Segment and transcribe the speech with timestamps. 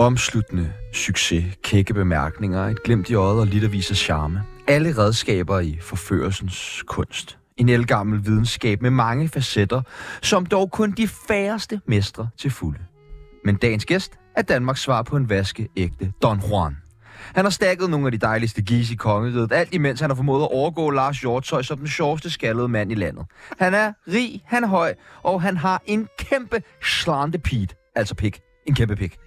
[0.00, 4.42] Omsluttende succes, kække bemærkninger, et glimt i øjet og lidt af charme.
[4.68, 7.38] Alle redskaber i forførelsens kunst.
[7.56, 9.82] En elgammel videnskab med mange facetter,
[10.22, 12.78] som dog kun de færreste mestre til fulde.
[13.44, 16.76] Men dagens gæst er Danmarks svar på en vaskeægte Don Juan.
[17.34, 20.42] Han har stakket nogle af de dejligste gis i kongeriget, alt imens han har formået
[20.42, 23.24] at overgå Lars Hjortøj som den sjoveste skaldede mand i landet.
[23.58, 28.40] Han er rig, han er høj, og han har en kæmpe slantepit, altså pik.
[28.66, 29.18] En kæmpe pik.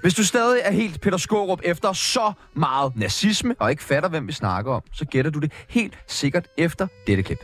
[0.00, 4.28] Hvis du stadig er helt Peter Skorup efter så meget nazisme, og ikke fatter, hvem
[4.28, 7.38] vi snakker om, så gætter du det helt sikkert efter dette klip.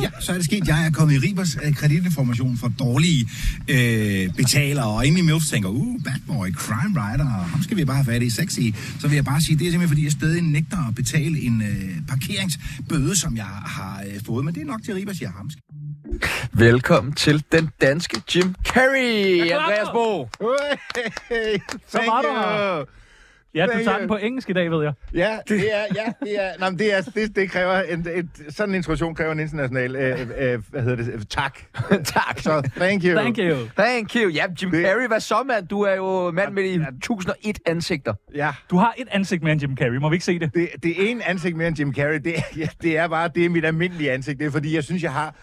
[0.00, 0.68] Ja, så er det sket.
[0.68, 3.28] Jeg er kommet i Ribers øh, kreditinformation for dårlige
[3.68, 7.84] øh, betalere, og inde i Milf tænker, uh, bad boy, crime writer, ham skal vi
[7.84, 8.60] bare have fat i, sexy.
[9.00, 11.62] Så vil jeg bare sige, det er simpelthen fordi, jeg stadig nægter at betale en
[11.62, 15.36] øh, parkeringsbøde, som jeg har øh, fået, men det er nok til Ribers, jeg har
[15.36, 15.50] ham.
[16.52, 20.28] Velkommen til den danske Jim Carrey, Andreas Bo.
[21.28, 23.01] Hey, Så var du her.
[23.54, 24.92] Ja, du tager den på engelsk i dag, ved jeg.
[25.14, 28.28] Ja, det er, ja, det er, nej, men det, er, det, det kræver en, et,
[28.48, 31.58] sådan en introduktion kræver en international, øh, øh, hvad hedder det, tak.
[32.04, 32.38] tak.
[32.38, 33.14] Så thank you.
[33.14, 33.56] Thank you.
[33.76, 34.28] Thank you.
[34.30, 35.66] Ja, Jim Det- Carrey, hvad så, mand?
[35.68, 38.14] Du er jo mand med de 1001 ansigter.
[38.34, 39.96] Ja, Du har et ansigt mere end Jim Carrey.
[39.96, 40.54] Må vi ikke se det?
[40.54, 43.44] det, det ene ansigt mere end Jim Carrey, det, er- ja, det er bare, det
[43.44, 44.38] er mit almindelige ansigt.
[44.38, 45.34] Det er fordi, jeg synes, jeg har,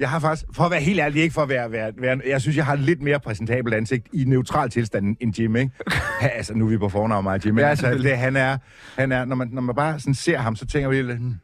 [0.00, 2.40] jeg har faktisk, for at være helt ærlig, ikke for at være, være, være jeg
[2.40, 5.70] synes, jeg har lidt mere præsentabelt ansigt i neutral tilstand end Jim, ikke?
[6.22, 7.58] Ja, altså, nu er vi på fornavn med Jim.
[7.58, 8.58] Ja, altså, det, han er,
[8.98, 11.34] han er når, man, når man bare sådan ser ham, så tænker lidt, hmm,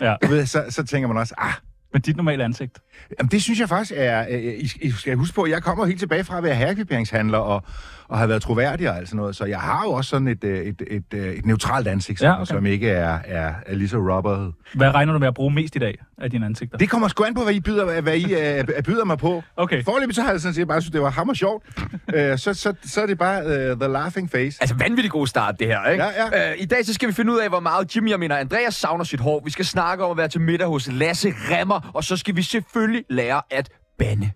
[0.00, 0.14] Ja.
[0.22, 1.52] du ved, så, så tænker man også, ah,
[1.92, 2.78] Men dit normale ansigt.
[3.18, 4.26] Jamen, det synes jeg faktisk er...
[4.30, 7.38] Øh, I, I skal huske på, at jeg kommer helt tilbage fra at være herrekviperingshandler
[7.38, 7.62] og,
[8.08, 10.44] og har været troværdig og alt sådan noget, så jeg har jo også sådan et,
[10.44, 12.44] øh, et, et, et, et neutralt ansigt, som, Ja, okay.
[12.44, 14.52] som ikke er, er, er lige så rubber.
[14.74, 16.78] Hvad regner du med at bruge mest i dag af dine ansigter?
[16.78, 19.42] Det kommer sgu an på, hvad I byder, hvad I, øh, byder mig på.
[19.56, 19.84] Okay.
[19.84, 21.64] Forløbet så har jeg sådan set bare synes, det var hammer sjovt.
[22.14, 24.58] øh, så, så, så er det bare uh, the laughing face.
[24.60, 26.04] Altså, vanvittig god start, det her, ikke?
[26.04, 26.50] Ja, ja.
[26.50, 28.74] Øh, I dag så skal vi finde ud af, hvor meget Jimmy, jeg mener Andreas,
[28.74, 29.42] savner sit hår.
[29.44, 32.42] Vi skal snakke om at være til middag hos Lasse Remmer, og så skal vi
[32.42, 33.68] selvfølgelig lære at
[33.98, 34.30] bande.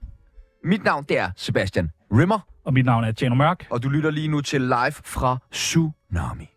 [0.65, 3.67] Mit navn, det er Sebastian Rimmer, Og mit navn er Tjano Mørk.
[3.71, 6.49] og du lytter lige nu til live fra Tsunami.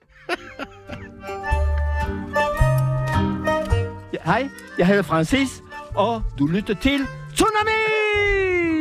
[4.14, 5.64] Ja, Hej, jeg hedder Francis,
[5.96, 7.00] og du lytter til
[7.34, 8.81] Tsunami!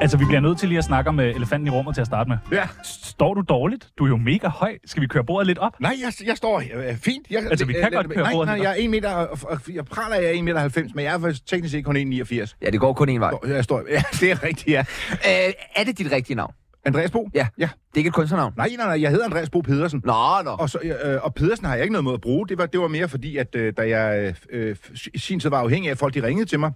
[0.00, 2.06] Altså, vi bliver nødt til lige at snakke om uh, elefanten i rummet til at
[2.06, 2.36] starte med.
[2.52, 2.68] Ja.
[2.84, 3.88] Står du dårligt?
[3.98, 4.78] Du er jo mega høj.
[4.86, 5.80] Skal vi køre bordet lidt op?
[5.80, 7.26] Nej, jeg, jeg står øh, fint.
[7.30, 9.38] Jeg, Altså, vi kan godt køre nej, bordet nej, helt jeg er 1 meter, og,
[9.42, 11.96] og, jeg praler, jeg er 1 meter 90, men jeg er faktisk teknisk set kun
[11.96, 12.56] 1,89.
[12.62, 13.32] Ja, det går kun en vej.
[13.46, 14.84] Jeg står, ja, det er rigtigt, ja.
[15.10, 16.54] Øh, er det dit rigtige navn?
[16.84, 17.28] Andreas Bo?
[17.34, 17.46] Ja.
[17.58, 17.64] Ja.
[17.64, 18.52] Det er ikke et kunstnernavn?
[18.56, 20.02] Nej, nej, nej, jeg hedder Andreas Bo Pedersen.
[20.04, 20.50] Nå, nå.
[20.50, 22.48] Og, så, øh, og Pedersen har jeg ikke noget mod at bruge.
[22.48, 24.76] Det var, det var mere fordi, at øh, da jeg øh,
[25.14, 26.72] i sin tid var afhængig af, at folk de ringede til mig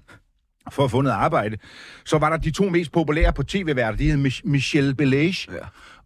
[0.72, 1.56] for at få noget arbejde,
[2.04, 3.96] så var der de to mest populære på tv-værter.
[3.98, 5.58] De hed Mich- Michel Belage Ja.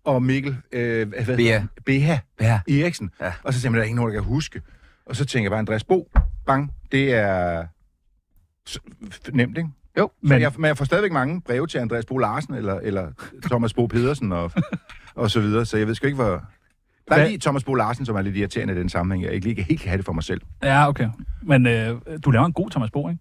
[0.04, 1.36] og Mikkel øh, hvad
[1.86, 2.18] Bea.
[2.38, 2.58] Bea.
[2.68, 3.10] Eriksen.
[3.20, 3.32] Ja.
[3.42, 4.62] Og så jeg, der er ingen nogen, der kan huske.
[5.06, 6.08] Og så tænker jeg bare, Andreas Bo,
[6.46, 7.64] bang, det er
[9.32, 9.70] nemt, ikke?
[9.98, 12.74] Jo, Men, men- jeg, men jeg får stadigvæk mange breve til Andreas Bo Larsen, eller,
[12.80, 13.10] eller
[13.42, 14.52] Thomas Bo Pedersen, og,
[15.14, 16.30] og så videre, så jeg ved sgu ikke, hvor...
[17.08, 19.24] Der er Hvad- lige Thomas Bo Larsen, som er lidt irriterende i den sammenhæng.
[19.24, 20.40] Jeg ikke lige helt kan have det for mig selv.
[20.62, 21.08] Ja, okay.
[21.42, 23.20] Men øh, du laver en god Thomas Bo, ikke?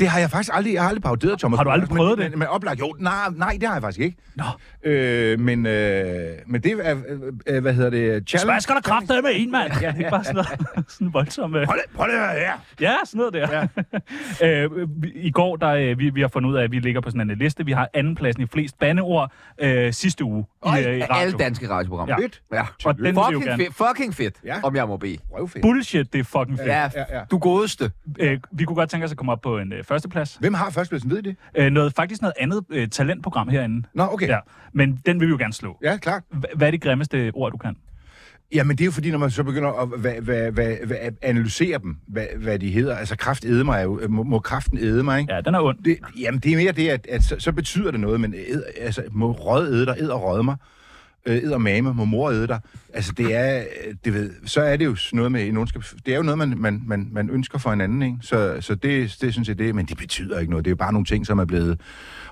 [0.00, 2.24] Det har jeg faktisk aldrig, jeg har aldrig paroderet Thomas Har du aldrig prøvet men,
[2.24, 2.30] det?
[2.32, 4.16] Men, men oplagt, jo, nej, nej, det har jeg faktisk ikke.
[4.34, 4.44] Nå.
[4.84, 8.60] Øh, men, øh, men det er, øh, øh, hvad hedder det, challenge...
[8.60, 9.72] Skal der kræfte med en, mand?
[9.80, 11.56] Ja, det er bare sådan noget sådan voldsomt...
[11.56, 11.66] Øh.
[11.66, 12.52] Prøv lige, prøv høre her.
[12.80, 13.66] Ja, sådan noget der.
[14.42, 14.64] Ja.
[14.64, 17.10] øh, I går, der, øh, vi, vi har fundet ud af, at vi ligger på
[17.10, 17.64] sådan en liste.
[17.64, 21.36] Vi har andenpladsen i flest bandeord øh, sidste uge i, Oj, øh, i Alle radio.
[21.38, 22.14] danske radioprogrammer.
[22.18, 22.24] Ja.
[22.24, 22.42] Fedt.
[22.52, 22.62] Ja.
[22.84, 24.54] Og den Fucking fedt, fucking fedt, Ja.
[24.62, 25.18] om jeg må bede.
[25.30, 25.62] Røvfedt.
[25.62, 26.68] Bullshit, det er fucking fedt.
[26.68, 27.20] Ja, Ja, ja.
[27.30, 27.90] du godeste.
[28.20, 30.36] Øh, vi kunne godt tænke os at komme op på en øh, førsteplads.
[30.40, 31.36] Hvem har førstepladsen, ved I det?
[31.56, 33.88] Øh, noget, faktisk noget andet øh, talentprogram herinde.
[33.94, 34.28] Nå, okay.
[34.28, 34.38] Ja.
[34.72, 35.78] Men den vil vi jo gerne slå.
[35.82, 36.22] Ja, klart.
[36.32, 37.76] H- hvad er det grimmeste ord, du kan?
[38.54, 41.78] Jamen, det er jo fordi, når man så begynder at hvad, hvad, hvad, hvad, analysere
[41.78, 42.96] dem, hvad, hvad de hedder.
[42.96, 45.34] Altså, kraft æde mig er jo, må, må kraften æde mig, ikke?
[45.34, 45.78] Ja, den er ond.
[45.84, 48.62] Det, jamen, det er mere det, at, at så, så betyder det noget, men æd,
[48.80, 50.56] altså, må rød æde dig, æd og rød mig,
[51.26, 52.60] øh, mame, må mor æde dig.
[52.94, 53.64] Altså, det er,
[54.04, 55.82] det ved, så er det jo noget med en ondskab.
[56.06, 58.16] Det er jo noget, man, man, man, man ønsker for en anden, ikke?
[58.20, 60.64] Så, så det, det synes jeg, det men det betyder ikke noget.
[60.64, 61.80] Det er jo bare nogle ting, som er blevet...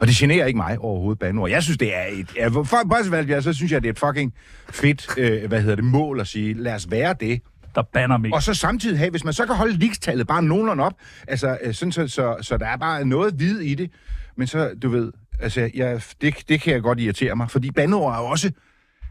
[0.00, 1.50] Og det generer ikke mig overhovedet, banord.
[1.50, 2.36] Jeg synes, det er et...
[2.36, 4.34] Ja, for for, så synes jeg, det er et fucking
[4.70, 7.42] fedt, øh, hvad hedder det, mål at sige, lad os være det.
[7.74, 8.34] Der banner mig.
[8.34, 10.92] Og så samtidig have, hvis man så kan holde ligestallet bare nogenlunde op,
[11.28, 13.90] altså øh, sådan, så, så, så der er bare noget hvid i det,
[14.36, 18.14] men så, du ved, altså, jeg, det, det kan jeg godt irritere mig, fordi bandord
[18.14, 18.50] er jo også,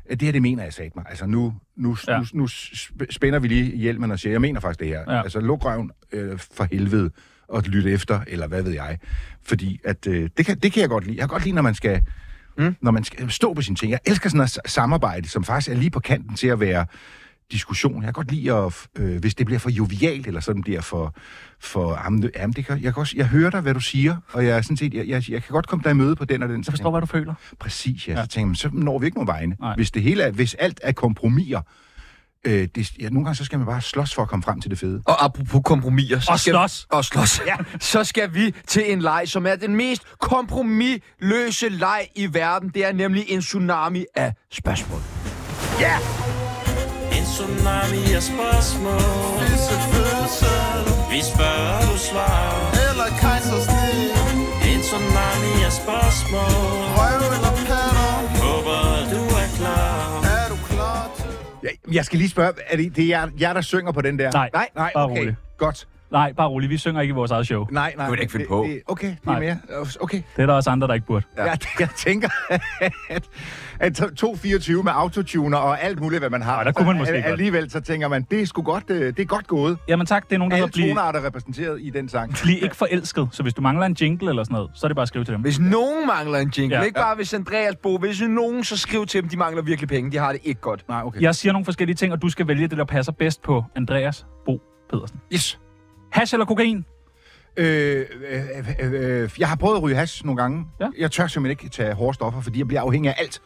[0.10, 1.06] det her, det mener jeg sagde mig.
[1.10, 2.18] Altså, nu, nu, Ja.
[2.18, 5.00] nu, nu sp- spænder vi lige hjelmen og siger, jeg mener faktisk det her.
[5.08, 5.24] Ja.
[5.24, 7.10] Altså, luk røven øh, for helvede
[7.48, 8.98] og lytte efter, eller hvad ved jeg.
[9.44, 11.16] Fordi at, øh, det, kan, det kan jeg godt lide.
[11.18, 12.02] Jeg kan godt lide, når man skal
[12.58, 12.76] Mm.
[12.82, 13.92] Når man skal stå på sine ting.
[13.92, 16.86] Jeg elsker sådan noget samarbejde, som faktisk er lige på kanten til at være
[17.52, 17.96] diskussion.
[17.96, 21.16] Jeg kan godt lide, at, øh, hvis det bliver for jovialt, eller sådan bliver for...
[21.60, 24.18] for jamen, det- jamen, det kan, jeg, kan også, jeg hører dig, hvad du siger,
[24.32, 26.26] og jeg, er sådan set, jeg, jeg, jeg kan godt komme dig i møde på
[26.26, 26.64] den og den.
[26.64, 27.34] Så forstår, hvad du føler.
[27.60, 28.14] Præcis, ja.
[28.14, 28.22] Ja.
[28.24, 29.56] Så tænker man, så når vi ikke nogen vegne.
[29.60, 29.76] Nej.
[29.76, 31.62] Hvis det hele er, hvis alt er kompromiser,
[32.48, 34.72] øh, det, ja, nogle gange så skal man bare slås for at komme frem til
[34.72, 35.02] det fede.
[35.06, 36.20] Og apropos kompromiser...
[36.20, 36.88] Så Og skal, slås.
[36.92, 37.42] Og slås.
[37.48, 37.56] Ja.
[37.80, 42.70] Så skal vi til en leg, som er den mest kompromisløse leg i verden.
[42.70, 45.00] Det er nemlig en tsunami af spørgsmål.
[45.80, 46.39] En
[47.34, 49.02] tsunami af spørgsmål.
[49.92, 50.84] Fødsel
[51.14, 52.58] Vi spørger, du svarer.
[52.88, 54.12] Eller kejsersnit
[54.72, 56.54] En tsunami af spørgsmål.
[56.98, 58.14] Røv eller patter.
[58.44, 58.82] Håber,
[59.14, 60.24] du er klar.
[60.38, 61.26] Er du klar til
[61.64, 64.20] Jeg, jeg skal lige spørge, er det, det er jer, jer, der synger på den
[64.20, 64.32] der?
[64.32, 65.34] Nej, Nej, Nej, bare okay.
[65.58, 65.88] Godt.
[66.12, 66.70] Nej, bare rolig.
[66.70, 67.66] Vi synger ikke i vores eget show.
[67.72, 68.06] Nej, nej.
[68.06, 68.66] Det vil jeg ikke finde på.
[68.70, 69.40] Det, okay, det er Nej.
[69.40, 69.58] mere.
[70.02, 70.22] Okay.
[70.36, 71.26] Det er der også andre, der ikke burde.
[71.38, 71.44] Ja.
[71.44, 72.30] Jeg, jeg tænker,
[73.10, 73.30] at,
[73.80, 76.56] at 224 med autotuner og alt muligt, hvad man har.
[76.56, 77.26] Nej, der kunne man måske så, godt.
[77.26, 79.78] Alligevel så tænker man, det er sgu godt, øh, det er godt gået.
[79.88, 82.34] Jamen tak, det er nogen, der Alle hedder blive, tonarter er repræsenteret i den sang.
[82.44, 83.28] blive ikke forelsket.
[83.32, 85.26] Så hvis du mangler en jingle eller sådan noget, så er det bare at skrive
[85.26, 85.42] til dem.
[85.42, 86.80] Hvis nogen mangler en jingle, Ja.
[86.82, 86.86] ja.
[86.86, 90.12] ikke bare hvis Andreas Bo, hvis nogen, så skriv til dem, de mangler virkelig penge.
[90.12, 90.86] De har det ikke godt.
[90.90, 91.22] Nej, okay.
[91.22, 94.26] Jeg siger nogle forskellige ting, og du skal vælge det, der passer bedst på Andreas
[94.46, 95.18] Bo Pedersen.
[95.34, 95.60] Yes.
[96.12, 96.86] Hash eller kokain?
[97.58, 98.42] Øh, øh,
[98.80, 100.66] øh, øh, jeg har prøvet at ryge hash nogle gange.
[100.80, 100.88] Ja.
[100.98, 103.42] Jeg tør simpelthen ikke tage hårde stoffer, fordi jeg bliver afhængig af alt.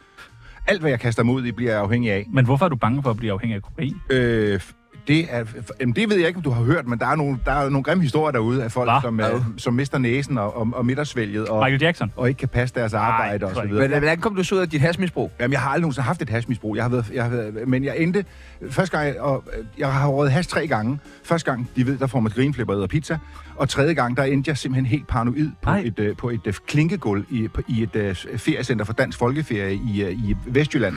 [0.66, 2.26] Alt, hvad jeg kaster mig ud i, bliver jeg afhængig af.
[2.32, 3.94] Men hvorfor er du bange for at blive afhængig af kokain?
[4.10, 4.60] Øh,
[5.08, 5.44] det, er,
[5.80, 7.68] jamen, det ved jeg ikke, om du har hørt, men der er nogle, der er
[7.68, 9.00] nogle grimme historier derude af folk, Hva?
[9.02, 9.32] som, Hvad?
[9.32, 12.12] øh, som mister næsen og, og, og midtersvælget og, Michael Jackson?
[12.16, 13.88] og ikke kan passe deres arbejde tror og så videre.
[13.88, 15.32] Men hvordan kom du så ud af dit hasmisbrug?
[15.40, 16.76] Jamen, jeg har aldrig nogensinde haft et hashmisbrug.
[16.76, 18.24] Jeg har været, jeg har været, men jeg endte...
[18.70, 20.98] Første gang, og øh, jeg har røget hash tre gange.
[21.24, 23.18] Første gang, de ved, der får man grinflipper og pizza.
[23.56, 25.82] Og tredje gang, der endte jeg simpelthen helt paranoid på Ej.
[25.84, 29.74] et, øh, på et øh, klinkegulv i, på, i et øh, feriecenter for dansk folkeferie
[29.74, 30.94] i, øh, i Vestjylland.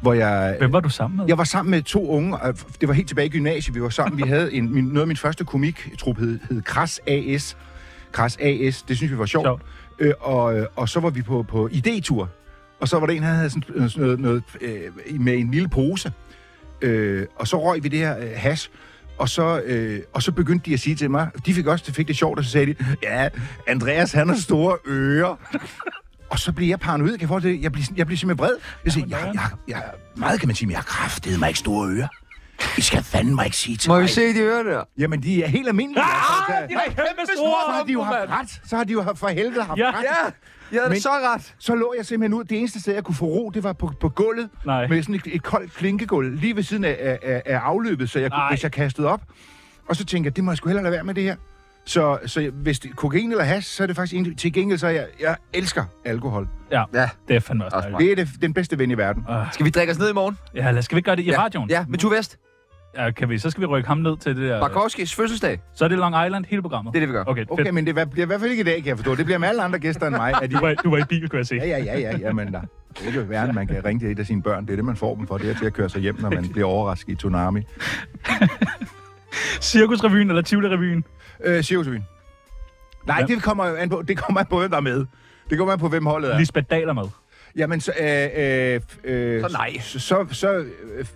[0.00, 0.56] Hvor jeg...
[0.58, 1.24] Hvem var du sammen med?
[1.28, 2.38] Jeg var sammen med to unge,
[2.80, 4.18] det var helt tilbage i gymnasiet, vi var sammen.
[4.24, 7.56] Vi havde en, min, noget af min første komiktrup hed, hed Kras AS.
[8.12, 9.44] Kras AS, det synes vi var sjovt.
[9.44, 9.62] Sjovt.
[9.98, 12.28] Øh, og, og så var vi på, på idétur.
[12.80, 16.12] Og så var der en, han havde sådan, noget, noget øh, med en lille pose.
[16.82, 18.70] Øh, og så røg vi det her øh, hash.
[19.18, 21.94] Og så, øh, og så begyndte de at sige til mig, de fik også det
[21.94, 23.28] fik det sjovt, og så sagde de, ja,
[23.66, 25.36] Andreas, han har store ører.
[26.30, 27.62] Og så blev jeg paranoid, kan jeg det?
[27.62, 28.56] Jeg blev, jeg blev simpelthen vred.
[28.84, 29.82] Jeg siger, jeg, jeg, jeg,
[30.16, 32.08] meget kan man sige, men jeg har kraftedet mig ikke store ører.
[32.78, 34.02] I skal fandme mig ikke sige til Må mig.
[34.02, 34.82] vi se de ører der?
[34.98, 36.02] Jamen, de er helt almindelige.
[36.04, 36.66] Ah, altså.
[36.68, 38.60] de er kæmpe så store, har de jo haft ret.
[38.68, 39.90] Så har de jo for helvede haft Ja.
[39.90, 40.34] ret.
[40.72, 41.54] Ja, Men- det så ret.
[41.58, 42.44] Så lå jeg simpelthen ud.
[42.44, 44.48] Det eneste sted, jeg kunne få ro, det var på, på gulvet.
[44.66, 44.86] Nej.
[44.86, 48.18] Med sådan et, et koldt klinkegulv lige ved siden af, af, af, af afløbet, så
[48.18, 49.20] jeg, kunne, hvis jeg kastede op.
[49.88, 51.36] Og så tænkte jeg, det må jeg sgu hellere lade være med det her.
[51.86, 54.78] Så, så hvis det er kokain eller hash, så er det faktisk egentlig, til gengæld,
[54.78, 56.48] så jeg, jeg elsker alkohol.
[56.70, 57.08] Ja, Ja.
[57.28, 58.16] det er fandme også Også dejligt.
[58.16, 59.24] Det er det, den bedste ven i verden.
[59.28, 60.38] Ah, Skal vi drikke os ned i morgen?
[60.54, 61.42] Ja, lad, skal vi ikke gøre det i ja.
[61.42, 61.70] radioen?
[61.70, 62.38] Ja, med Tue Vest.
[62.96, 64.60] ja kan vi, så skal vi rykke ham ned til det der...
[64.60, 65.60] Barkowskis fødselsdag.
[65.74, 66.92] Så er det Long Island hele programmet?
[66.94, 67.24] Det er det, vi gør.
[67.26, 67.74] Okay, Okay, fedt.
[67.74, 69.14] men det bliver i hvert fald ikke i dag, kan jeg forstå.
[69.14, 70.34] Det bliver med alle andre gæster end mig.
[70.42, 71.54] At de, Du var, du var i bil, kunne jeg se.
[71.54, 72.60] ja, ja, ja, ja, ja, men der.
[72.60, 74.64] Det er ikke værre, end man kan ringe til et af sine børn.
[74.66, 75.38] Det er det, man får dem for.
[75.38, 77.60] Det er til at køre sig hjem, når man bliver overrasket i Tsunami.
[79.60, 81.02] Cirkusrevyen eller Tivoli-revyen?
[81.44, 82.04] Øh, Cirkusrevyen.
[83.06, 83.26] Nej, Ja.
[83.34, 85.04] det kommer jo an på, det kommer an på, hvem der er med.
[85.50, 86.38] Det kommer an på, hvem holdet er.
[86.38, 87.04] Lisbeth Dahl er med.
[87.56, 89.78] Jamen, så, øh, øh, øh, Så nej.
[89.80, 90.64] Så, så, så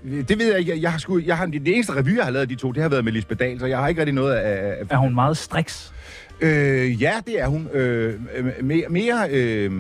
[0.05, 0.83] øh, det ved jeg ikke.
[0.83, 2.83] Jeg, har sgu, jeg har, det eneste revy, jeg har lavet af de to, det
[2.83, 4.71] har været med Lisbeth Dahl, så jeg har ikke rigtig noget af...
[4.81, 5.93] af Er hun meget striks?
[6.41, 7.69] øh, ja, det er hun.
[7.73, 9.73] Øh, øh, mere, mere øh,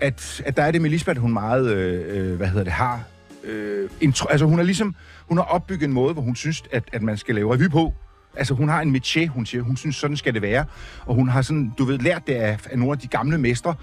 [0.00, 3.00] at, at der er det med Lisbeth, hun meget, øh, øh, hvad hedder det, har...
[3.44, 4.94] Øh, intro, altså, hun er ligesom...
[5.28, 7.94] Hun har opbygget en måde, hvor hun synes, at, at man skal lave revy på.
[8.36, 9.62] Altså, hun har en métier, hun siger.
[9.62, 10.64] Hun synes, sådan skal det være.
[11.06, 13.74] Og hun har sådan, du ved, lært det af, af nogle af de gamle mestre.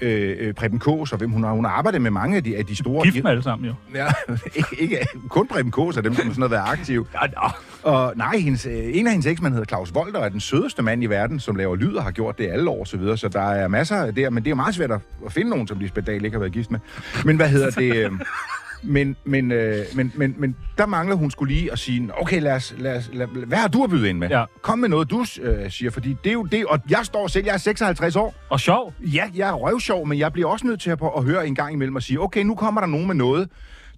[0.00, 2.56] Øh, øh, Preben Kås, og hvem hun har, hun har arbejdet med mange af de,
[2.56, 3.04] af de store...
[3.04, 3.74] Gift med alle sammen, jo.
[3.94, 4.06] Ja,
[4.54, 4.98] ikke, ikke
[5.28, 7.06] kun Preben Kås af dem, som sådan har været aktiv.
[7.14, 7.48] Ja, ja.
[7.82, 10.82] Og nej, hendes, øh, en af hendes eksmænd hedder Claus Volter, og er den sødeste
[10.82, 13.16] mand i verden, som laver lyd og har gjort det alle år, så videre.
[13.16, 15.68] Så der er masser af det, men det er meget svært at, at finde nogen,
[15.68, 16.80] som Lisbeth Dahl ikke har været gift med.
[17.24, 17.96] Men hvad hedder det?
[17.96, 18.10] Øh,
[18.82, 22.52] men, men, øh, men, men, men der mangler hun skulle lige at sige, okay, lad
[22.52, 24.28] os, lad os, lad, hvad har du at byde ind med?
[24.28, 24.44] Ja.
[24.62, 27.44] Kom med noget, du øh, siger, fordi det er jo det, og jeg står selv,
[27.46, 28.94] jeg er 56 år, Og sjov.
[29.00, 31.72] Ja, jeg er røvsjov, men jeg bliver også nødt til at, at høre en gang
[31.72, 33.48] imellem og sige, okay, nu kommer der nogen med noget.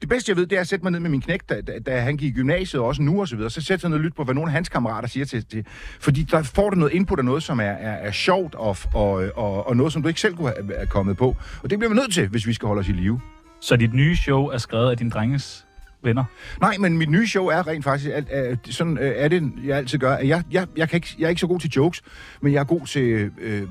[0.00, 1.78] Det bedste, jeg ved, det er at sætte mig ned med min knæk, da, da,
[1.78, 3.50] da han gik i gymnasiet, og også nu og så videre.
[3.50, 5.66] Så sætter jeg ned og lytte på, hvad nogle af hans kammerater siger til, til.
[6.00, 9.10] Fordi der får du noget input af noget, som er, er, er sjovt, og, og,
[9.34, 11.36] og, og noget, som du ikke selv kunne have kommet på.
[11.62, 13.20] Og det bliver vi nødt til, hvis vi skal holde os i live.
[13.60, 15.66] Så dit nye show er skrevet af din drenges
[16.02, 16.24] venner.
[16.60, 19.76] Nej, men mit nye show er rent faktisk, at, at, sådan øh, er det, jeg
[19.76, 20.12] altid gør.
[20.12, 22.02] At Jeg, jeg, jeg, kan ikke, jeg er ikke så god til jokes,
[22.40, 23.62] men jeg er god til øh,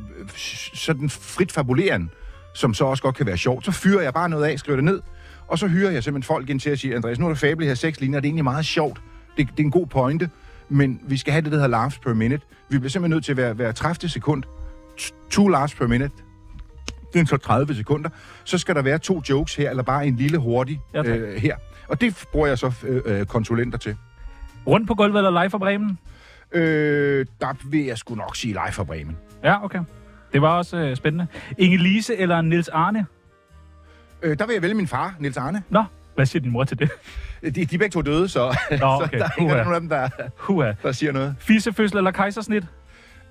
[0.74, 2.10] sådan frit fabuleren.
[2.56, 3.66] som så også godt kan være sjovt.
[3.66, 5.02] Så fyrer jeg bare noget af, skriver det ned,
[5.48, 7.66] og så hyrer jeg simpelthen folk ind til at sige, Andreas, nu er der fabel
[7.66, 9.02] her seks linjer, det er egentlig meget sjovt.
[9.38, 10.30] Det, det er en god pointe,
[10.70, 12.46] men vi skal have det, der hedder laughs per minute.
[12.70, 14.44] Vi bliver simpelthen nødt til at være, være 30 sekund.
[15.30, 16.12] Two laughs per minute.
[17.14, 18.10] Det er så 30 sekunder.
[18.44, 21.20] Så skal der være to jokes her, eller bare en lille hurtig Ja, tak.
[21.20, 21.56] øh, her.
[21.88, 23.96] Og det bruger jeg så øh, øh, konsulenter til.
[24.68, 26.00] Rundt på gulvet eller live fra Bremen?
[26.52, 29.18] Øh, der vil jeg sgu nok sige live fra Bremen.
[29.44, 29.80] Ja, okay.
[30.34, 31.28] Det var også øh, spændende.
[31.58, 33.06] Inge Lise eller Nils Arne?
[34.22, 35.64] Øh, der vil jeg vælge min far, Nils Arne.
[35.70, 35.84] Nå,
[36.16, 36.90] hvad siger din mor til det?
[37.42, 39.18] De, de er begge to døde, så, Nå, så okay.
[39.20, 39.64] der er ikke Uha.
[39.64, 40.72] nogen af dem, der, Huha.
[40.84, 41.36] der siger noget.
[41.40, 42.64] Fissefødsel eller kejsersnit?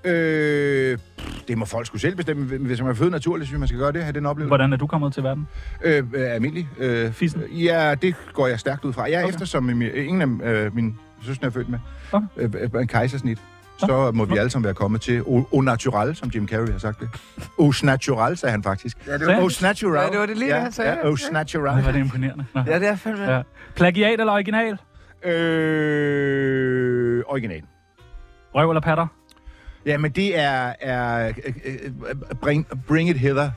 [0.03, 2.57] Øh, pff, det må folk skulle selv bestemme.
[2.57, 4.47] Hvis man er født naturligt, synes jeg, man skal gøre det, have den oplevelse.
[4.49, 5.47] Hvordan er du kommet til verden?
[5.83, 6.69] Øh, øh, almindelig.
[6.79, 7.41] Øh, Fissen?
[7.51, 9.03] Ja, det går jeg stærkt ud fra.
[9.03, 9.23] Jeg er Okay.
[9.25, 9.33] okay.
[9.33, 11.79] efter, som min, ingen af øh, mine søstre er født med.
[12.11, 12.25] Okay.
[12.37, 13.39] Øh, øh, en kejsersnit.
[13.79, 16.77] Så må vi alle sammen være kommet til au, au natural, som Jim Carrey har
[16.79, 17.09] sagt det.
[17.59, 18.97] Aus natural, sagde han faktisk.
[19.07, 19.41] Ja, Sagde han?
[19.43, 20.03] Aus natural.
[20.03, 20.91] Ja, det var det lige, ja, han sagde.
[20.91, 21.73] Ja, aus natural.
[21.75, 22.45] Ej, var det imponerende.
[22.55, 22.61] Nå.
[22.67, 23.33] Ja, det er fandme.
[23.35, 23.41] Ja.
[23.75, 24.77] Plagiat eller original?
[25.25, 27.61] Øh, original.
[28.55, 29.07] Røv eller patter?
[29.85, 31.33] Ja, men det er, er øh,
[31.65, 33.49] øh, bring, bring it hither.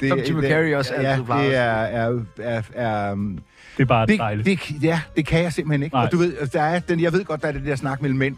[0.00, 3.38] Det, Som Jim Carrey også ja, altid plejede det er, er, er, er, um,
[3.76, 4.46] Det er bare det, dejligt.
[4.46, 5.94] det, ja, det kan jeg simpelthen ikke.
[5.96, 6.04] Nej.
[6.04, 8.18] Og du ved, der er den, jeg ved godt, der er det der snak mellem
[8.18, 8.36] mænd.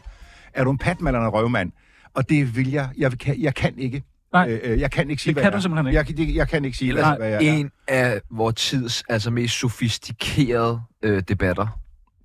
[0.55, 1.73] Er du en patmand eller en røvmand?
[2.15, 4.03] Og det vil jeg, jeg kan, jeg kan ikke.
[4.33, 4.49] Nej.
[4.51, 5.61] Øh, øh, jeg kan ikke sige, Det hvad kan jeg du er.
[5.61, 5.97] simpelthen ikke.
[5.97, 7.53] Jeg, kan- det, jeg kan ikke sige, Ellers hvad, hvad jeg er.
[7.53, 11.79] en af vores tids altså, mest sofistikerede øh, debatter.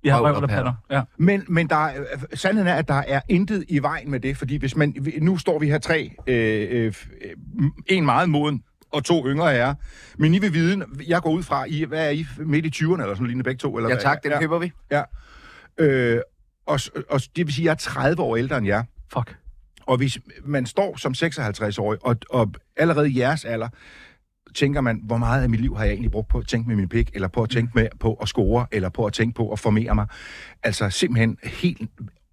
[0.04, 0.72] Ja, røv røv eller eller patter.
[0.90, 1.02] Ja.
[1.16, 4.56] Men, men der er, sandheden er, at der er intet i vejen med det, fordi
[4.56, 8.62] hvis man, nu står vi her tre, øh, øh, øh, en meget moden
[8.92, 9.74] og to yngre herrer,
[10.18, 12.92] men I vil vide, jeg går ud fra, I, hvad er I, midt i 20'erne
[12.92, 13.76] eller sådan lignende begge to?
[13.76, 14.72] Eller Ja tak, den køber vi.
[14.90, 15.02] Ja.
[15.78, 16.20] Øh,
[16.66, 18.82] og, og det vil sige, at jeg er 30 år ældre end jer.
[19.12, 19.36] Fuck.
[19.86, 23.68] Og hvis man står som 56-årig, og, og allerede i jeres alder,
[24.54, 26.76] tænker man, hvor meget af mit liv har jeg egentlig brugt på at tænke med
[26.76, 29.52] min pik, eller på at tænke med på at score, eller på at tænke på
[29.52, 30.06] at formere mig.
[30.62, 31.82] Altså simpelthen helt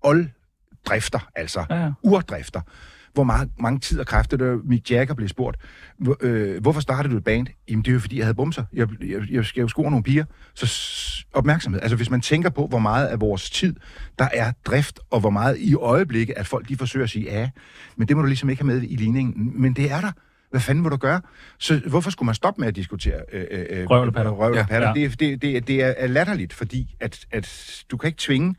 [0.02, 1.92] olddrifter, altså Ja, ja.
[2.04, 2.62] urdrifter.
[3.14, 5.58] Hvor meget, mange tid og kræfter, der Mick Jagger blev spurgt,
[6.00, 7.48] hvor, øh, hvorfor startede du et band?
[7.70, 8.64] Jamen det er jo fordi, jeg havde bumser.
[8.74, 10.26] Jeg, jeg, jeg skal jo score nogle piger.
[10.56, 11.82] Så opmærksomhed.
[11.82, 13.76] Altså hvis man tænker på, hvor meget af vores tid,
[14.20, 17.50] der er drift, og hvor meget i øjeblikket, at folk de forsøger at sige, ja,
[17.96, 19.62] men det må du ligesom ikke have med i ligningen.
[19.62, 20.12] Men det er der.
[20.56, 21.22] Hvad fanden vil du gøre?
[21.60, 24.32] Så hvorfor skulle man stoppe med at diskutere øh, øh, Røv eller patter?
[24.32, 24.66] Røv eller Ja.
[24.66, 24.88] patter?
[24.88, 24.94] Ja.
[25.08, 28.56] Det, det, det, det er latterligt, fordi at, at du kan ikke tvinge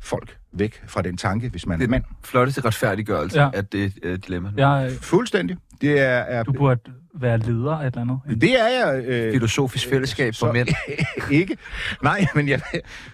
[0.00, 2.04] folk væk fra den tanke, hvis man Det er er mand.
[2.04, 3.44] den flotteste retfærdiggørelse, Ja.
[3.44, 3.50] ja.
[3.58, 4.50] at det er et dilemma.
[4.56, 5.56] Jeg, øh, Fuldstændig.
[5.80, 6.80] Det er, er du burde
[7.14, 8.40] være leder af et eller andet.
[8.40, 10.68] det er jeg øh, Filosofisk fællesskab for så- mænd.
[11.40, 11.56] ikke.
[12.02, 12.60] Nej, men jeg,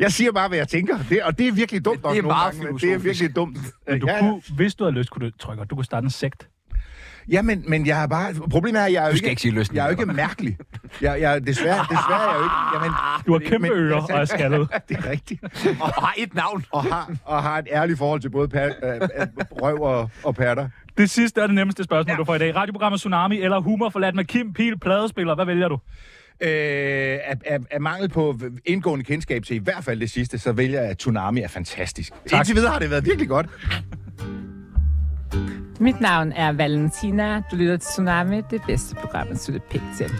[0.00, 0.98] jeg siger bare, hvad jeg tænker.
[1.08, 1.98] Det, og det er virkelig dumt.
[1.98, 3.58] Det er også nogle meget gange, Det er virkelig dumt.
[3.88, 5.84] Men du ja, kunne, hvis du havde lyst, kunne du, tror jeg godt, du kunne
[5.84, 6.48] starte en sekt.
[7.28, 8.34] Ja, men, men jeg er bare...
[8.50, 9.76] Problemet er, at jeg er jo ikke, ikke sige løsning.
[9.76, 10.56] jeg er jo ikke mærkelig.
[11.00, 12.54] Jeg, jeg, desværre, desværre er jeg jo ikke...
[12.74, 12.90] Jamen,
[13.26, 14.68] Du har kæmpe men- ører og er skaldet.
[14.88, 15.42] det er rigtigt.
[15.80, 16.64] Og har et navn.
[16.70, 19.26] Og har, og har et ærligt forhold til både pat, øh, øh,
[19.62, 20.68] røv og, og patter.
[20.98, 22.16] Det sidste er det nemmeste spørgsmål, ja.
[22.16, 22.56] du får i dag.
[22.56, 25.34] Radioprogrammet Tsunami eller Humor forladt med Kim Pil, pladespiller.
[25.34, 25.78] Hvad vælger du?
[26.40, 30.52] Øh, af, af, af mangel på indgående kendskab til i hvert fald det sidste, så
[30.52, 32.12] vælger jeg, at Tsunami er fantastisk.
[32.28, 32.38] Tak.
[32.38, 33.46] Indtil videre har det været virkelig godt.
[35.80, 37.42] Mit navn er Valentina.
[37.50, 40.10] Du lytter til Tsunami, det bedste program, at slutte pænt til.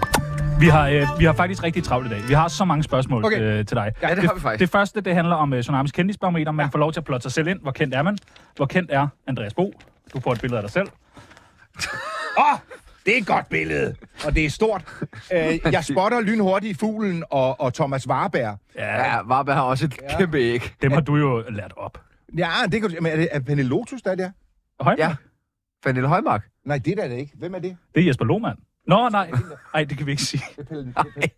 [0.61, 2.29] Vi har, øh, vi har faktisk rigtig travlt i dag.
[2.29, 3.41] Vi har så mange spørgsmål Okay.
[3.41, 3.93] øh, til dig.
[4.03, 4.61] Ja, det har vi faktisk.
[4.61, 6.53] Det første, det handler om øh, Tsunamis kendisbarometer.
[6.53, 7.61] Man får lov til at plotte sig selv ind.
[7.61, 8.19] Hvor kendt er man?
[8.57, 9.73] Hvor kendt er Andreas Bo?
[10.15, 10.87] Du får et billede af dig selv.
[12.39, 12.59] Åh, oh,
[13.07, 13.95] det er et godt billede,
[14.27, 14.85] og det er stort.
[15.33, 18.59] Øh, jeg spotter lynhurtigt fuglen og, og Thomas Warberg.
[18.79, 20.19] Ja, Varberg har også et ja.
[20.19, 20.73] kæmpe æg.
[20.83, 22.01] Dem har du jo lært op.
[22.39, 24.31] Ja, det kan du Men er det er Pernille Lotus, der er der?
[24.81, 24.99] Højmark?
[24.99, 25.15] Ja.
[25.87, 26.45] Pernille Højmark.
[26.65, 27.33] Nej, det er det ikke.
[27.39, 27.77] Hvem er det?
[27.95, 28.59] Det er Jesper Lohmann.
[28.87, 29.31] Nå, nej.
[29.75, 30.43] Nej, det kan vi ikke sige.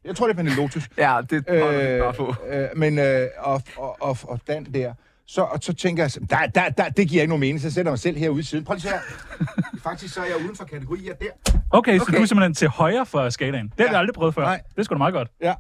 [0.05, 0.89] Jeg tror, det er Pernille Lotus.
[0.99, 2.35] Ja, det holder vi bare på.
[2.49, 4.93] Øh, øh, men, øh, og, og, og, og Dan der.
[5.27, 7.91] Så, og så tænker jeg, der, der, der, det giver ikke nogen mening, så sætter
[7.91, 8.65] jeg mig selv herude i siden.
[8.65, 9.47] Prøv lige at se her.
[9.83, 11.27] Faktisk så er jeg uden for kategorier der.
[11.71, 12.17] Okay, så Okay.
[12.19, 13.67] du er simpelthen til højre for skalaen.
[13.67, 13.91] Det har Ja.
[13.91, 14.43] vi aldrig prøvet før.
[14.43, 14.61] Nej.
[14.71, 15.29] Det er sgu da meget godt.
[15.41, 15.55] Ja.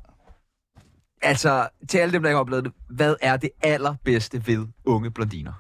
[1.23, 5.11] Altså, til alle dem, der ikke har oplevet det, hvad er det allerbedste ved unge
[5.11, 5.52] blondiner?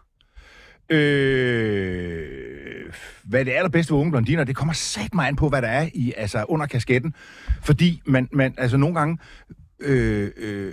[0.90, 2.48] Øh,
[3.24, 5.88] hvad det allerbedste ved unge blondiner, det kommer sat mig an på, hvad der er
[5.94, 7.14] i, altså under kasketten.
[7.62, 9.18] Fordi man, man altså nogle gange,
[9.80, 10.72] øh, øh,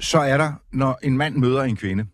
[0.00, 2.06] så er der, når en mand møder en kvinde,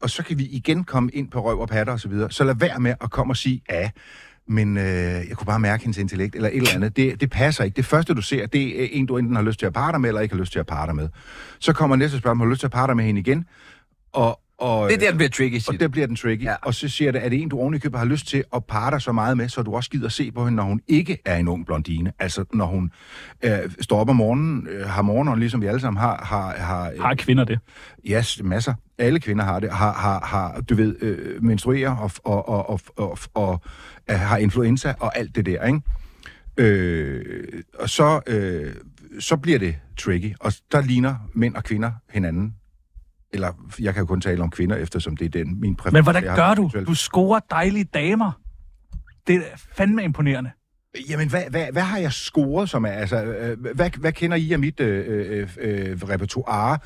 [0.00, 2.44] og så kan vi igen komme ind på røv og patter og så videre, så
[2.44, 3.90] lad være med at komme og sige, ja,
[4.48, 4.84] men øh,
[5.28, 6.96] jeg kunne bare mærke hendes intellekt, eller et eller andet.
[6.96, 7.76] Det, det passer ikke.
[7.76, 10.00] Det første, du ser, det er en, du enten har lyst til at parre dig
[10.00, 11.08] med, eller ikke har lyst til at parre dig med.
[11.58, 13.44] Så kommer næste spørgsmål, har du lyst til at parre dig med hende igen?
[14.12, 16.42] Og, og, Det er der, den bliver tricky, og der bliver den tricky.
[16.44, 16.54] Ja.
[16.62, 18.90] Og så siger det, at det er en, du ovenikøbet har lyst til at parre
[18.90, 21.36] dig så meget med, så du også gider se på hende, når hun ikke er
[21.36, 22.12] en ung blondine.
[22.18, 22.90] Altså, når hun
[23.42, 26.24] øh, står op om morgenen, øh, har morgenånd, ligesom vi alle sammen har.
[26.24, 27.58] har, har, øh, Har kvinder det?
[28.08, 28.74] Ja, yes, masser.
[28.98, 29.70] Alle kvinder har det.
[29.70, 33.62] Har, har, har du ved, øh, menstruerer og, og, og, og, og, og
[34.10, 35.80] øh, har influenza og alt det der, ikke?
[36.56, 38.74] Øh, og så, øh,
[39.20, 42.54] så bliver det tricky, og der ligner mænd og kvinder hinanden.
[43.32, 45.92] Eller, jeg kan jo kun tale om kvinder, eftersom det er den, min præference.
[45.96, 46.70] Men hvordan har gør du?
[46.86, 48.32] Du scorer dejlige damer.
[49.26, 49.40] Det er
[49.76, 50.50] fandme imponerende.
[51.10, 54.52] Jamen, hvad, hvad, hvad har jeg scoret, som er, altså, øh, hvad, hvad kender I
[54.52, 56.78] af mit øh, øh, øh, repertoire?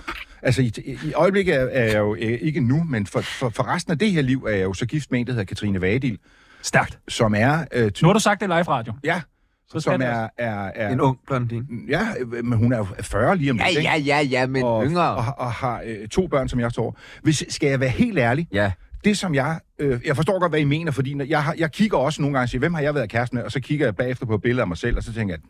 [0.42, 0.72] Altså, i,
[1.04, 3.98] i øjeblikket er, er jeg jo øh, ikke nu, men for, for, for resten af
[3.98, 6.18] det her liv er jeg jo så gift med en, der hedder Katrine Vadil,
[6.62, 6.98] Stærkt.
[7.08, 7.64] som er...
[7.72, 8.92] Øh, ty- Nu har du sagt det live radio.
[9.04, 9.20] ja,
[9.68, 10.88] Så som er, er, er...
[10.88, 11.64] En ung blondine.
[11.88, 12.00] Ja,
[12.42, 13.90] men hun er jo 40 lige om Ja, lidt, ikke?
[13.90, 15.14] ja, ja, ja, men og, yngre.
[15.14, 16.99] Og, og har øh, to børn, som jeg står.
[17.23, 18.73] Hvis, skal jeg være helt ærlig, Ja.
[19.04, 19.61] det som jeg...
[19.78, 22.44] Øh, jeg forstår godt, hvad I mener, fordi jeg, har, jeg kigger også nogle gange
[22.44, 23.42] og siger, hvem har jeg været kæreste med?
[23.44, 25.40] Og så kigger jeg bagefter på billeder af mig selv, og så tænker jeg,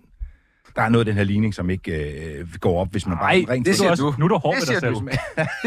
[0.76, 1.92] der er noget af den her ligning, som ikke
[2.38, 4.14] øh, går op, hvis man bare Nej, rent det siger du.
[4.18, 4.94] Nu er du hård Det ved dig selv.
[4.94, 5.09] du.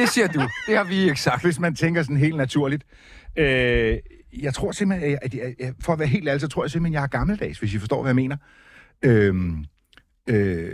[0.01, 0.41] Det siger du.
[0.67, 1.43] Det har vi ikke sagt.
[1.43, 2.83] hvis man tænker sådan helt naturligt.
[3.37, 3.97] Øh,
[4.33, 6.71] jeg tror simpelthen, at, jeg, at jeg, for at være helt ærlig, så tror jeg
[6.71, 8.37] simpelthen, at jeg er gammeldags, hvis I forstår, hvad jeg mener.
[9.01, 9.65] Øhm,
[10.27, 10.69] øh,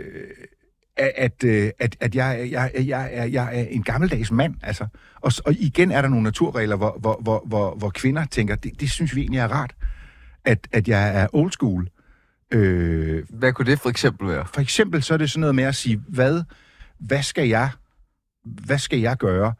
[0.96, 4.86] at, øh, at, at jeg, jeg, jeg, er, jeg er en gammeldags mand, altså.
[5.20, 8.80] Og, og igen er der nogle naturregler, hvor, hvor, hvor, hvor, hvor kvinder tænker, det,
[8.80, 9.74] det synes vi egentlig er rart,
[10.44, 11.88] at, at jeg er old school.
[12.50, 14.46] Øh, Hvad kunne det for eksempel være?
[14.54, 16.42] for eksempel så er det sådan noget med at sige, hvad,
[16.98, 17.70] hvad skal jeg,
[18.44, 19.52] hvad skal jeg gøre?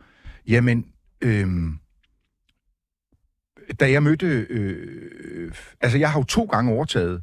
[0.46, 0.86] Jamen,
[1.20, 1.78] øhm,
[3.80, 7.22] da jeg mødte, øh, altså jeg har jo to gange overtaget,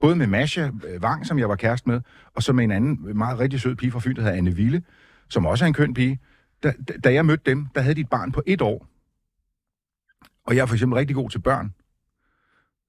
[0.00, 2.00] både med Masha øh, Wang, som jeg var kæreste med,
[2.34, 4.82] og så med en anden meget rigtig sød pige fra Fyn, der hedder Anne Ville,
[5.28, 6.18] som også er en køn pige.
[6.62, 6.72] Da,
[7.04, 8.86] da- jeg mødte dem, der havde de et barn på et år.
[10.46, 11.74] Og jeg er for eksempel rigtig god til børn.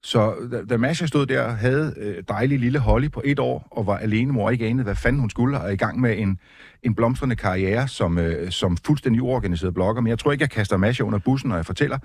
[0.02, 3.68] Så da, da Masha stod der og havde øh, dejlig lille Holly på et år,
[3.70, 6.18] og var alene mor ikke anede, hvad fanden hun skulle, og er i gang med
[6.18, 6.38] en,
[6.82, 10.02] en blomstrende karriere som, øh, som fuldstændig uorganiseret blogger.
[10.02, 11.98] Men jeg tror ikke, jeg kaster Masha under bussen, når jeg fortæller,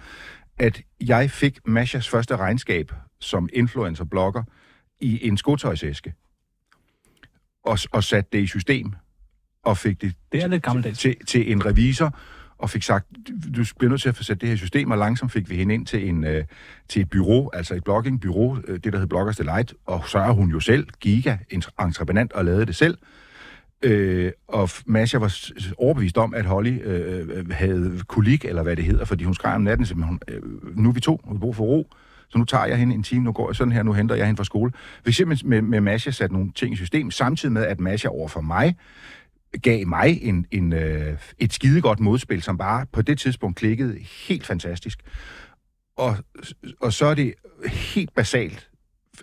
[0.59, 4.43] at jeg fik Mashas første regnskab som influencer-blogger
[5.01, 6.13] i en skotøjsæske.
[7.63, 8.93] Og, og satte det i system,
[9.63, 10.99] og fik det Det er lidt gammeldags.
[10.99, 12.17] til, til en revisor,
[12.57, 13.07] og fik sagt,
[13.55, 15.73] du bliver nødt til at få sat det her system, og langsomt fik vi hende
[15.73, 16.45] ind til, en, øh,
[16.89, 20.31] til et bureau, altså et bloggingbureau, øh, det der hed Bloggers Delight, og så er
[20.31, 21.37] hun jo selv giga
[21.79, 22.97] entreprenant og lavede det selv.
[23.83, 25.35] Øh, og Masha var
[25.77, 29.55] overbevist om, at Holly øh, øh, havde kolik, eller hvad det hedder, fordi hun skreg
[29.55, 31.87] om natten, simpelthen, hun, øh, nu er vi to, vi har brug for ro,
[32.29, 34.25] så nu tager jeg hende en time, nu går jeg sådan her, nu henter jeg
[34.25, 34.71] hende fra skole.
[35.05, 38.27] Vi simpelthen med, med Masha satte nogle ting i system, samtidig med, at Masha over
[38.27, 38.75] for mig
[39.61, 44.45] gav mig en, en, øh, et skidegodt modspil, som bare på det tidspunkt klikkede helt
[44.45, 44.99] fantastisk.
[45.97, 46.17] Og,
[46.81, 47.33] og så er det
[47.71, 48.69] helt basalt,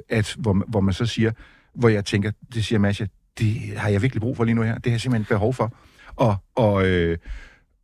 [0.08, 1.32] at, hvor, hvor man så siger,
[1.74, 3.06] hvor jeg tænker, det siger Masha,
[3.38, 4.74] det har jeg virkelig brug for lige nu her.
[4.74, 5.72] Det har jeg simpelthen behov for.
[6.16, 7.18] Og, og, øh,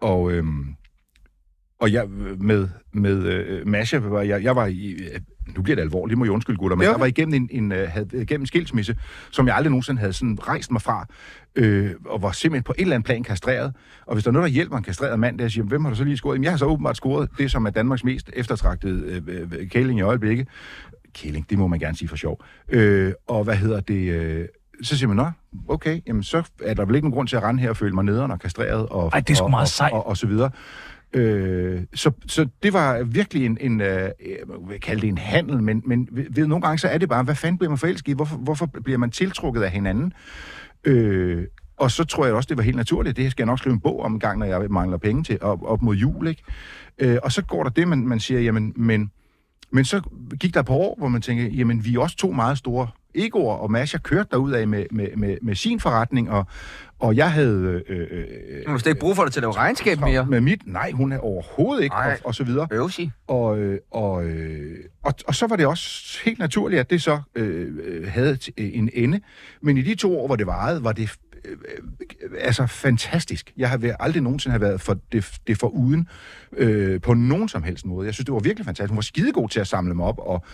[0.01, 0.45] og, øh,
[1.81, 5.21] og jeg med, med øh, Masha, var jeg, jeg var i, øh,
[5.57, 6.91] nu bliver det alvorligt, må I undskylde gutter, men Ja.
[6.91, 8.97] jeg var igennem en, en, øh, havde, været igennem en skilsmisse,
[9.31, 11.07] som jeg aldrig nogensinde havde sådan rejst mig fra,
[11.57, 13.75] øh, og var simpelthen på et eller andet plan kastreret.
[14.07, 15.97] Og hvis der er noget, der hjælper en kastreret mand, der siger, hvem har du
[15.97, 16.35] så lige scoret?
[16.35, 19.99] Jamen, jeg har så åbenbart scoret det, som er Danmarks mest eftertragtede øh, øh, kæling
[19.99, 20.49] i øjeblikket.
[21.15, 22.45] Kæling, det må man gerne sige for sjov.
[22.69, 24.13] Øh, og hvad hedder det...
[24.13, 24.49] Øh,
[24.83, 25.27] så siger man, nå,
[25.69, 27.95] okay, jamen så er der vel ikke nogen grund til at rende her og føle
[27.95, 29.93] mig nederen og kastreret og, Ej, det er sgu og, meget og, sejt.
[29.93, 30.51] og, og, så videre.
[31.13, 34.11] Øh, så, så det var virkelig en, en øh,
[34.71, 37.35] jeg kalde det en handel, men, men ved, nogle gange så er det bare, hvad
[37.35, 38.15] fanden bliver man forelsket i?
[38.15, 40.13] Hvorfor, hvorfor bliver man tiltrukket af hinanden?
[40.85, 41.45] Øh,
[41.77, 43.17] og så tror jeg også, det var helt naturligt.
[43.17, 45.39] Det skal jeg nok skrive en bog om en gang, når jeg mangler penge til
[45.41, 46.29] op, op mod jul.
[46.29, 46.43] Ikke?
[46.99, 49.11] Øh, og så går der det, man, man siger, jamen, men,
[49.71, 50.01] men så
[50.41, 53.55] gik der par år, hvor man tænker, jamen, vi er også to meget store egoer,
[53.57, 56.47] og Masha kørte derud af med, med, med, med sin forretning, og,
[56.99, 57.83] og jeg havde...
[57.89, 58.25] Øh, øh,
[58.67, 60.27] Hun har slet ikke brug for dig til at lave regnskab mere.
[60.27, 62.19] med mit, nej, hun er overhovedet ikke, Nej.
[62.23, 62.69] og, og så videre.
[62.73, 63.11] Øvsi.
[63.27, 67.21] Og, øh, og, øh, og, og så var det også helt naturligt, at det så
[67.35, 69.21] øh, øh, havde en ende.
[69.61, 71.79] Men i de to år, hvor det varede, var det øh, øh, Øh, øh,
[72.23, 73.53] øh, altså fantastisk.
[73.57, 76.09] Jeg har aldrig nogensinde have været for det, det for uden
[76.57, 78.07] øh, på nogen som helst måde.
[78.07, 78.91] Jeg synes, det var virkelig fantastisk.
[78.91, 80.45] Hun var skidegod til at samle mig op, og,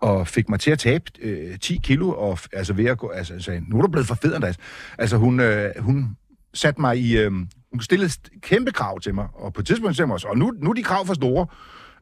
[0.00, 3.38] og fik mig til at tabe øh, 10 kilo, og altså ved at gå, altså
[3.38, 4.56] sagde, nu er du blevet for fed, Andreas.
[4.98, 6.16] Altså hun, øh, hun
[6.54, 7.32] satte mig i, øh,
[7.72, 10.38] hun stillede st- kæmpe krav til mig, og på et tidspunkt sagde hun også, og
[10.38, 11.46] nu, nu er de krav for store.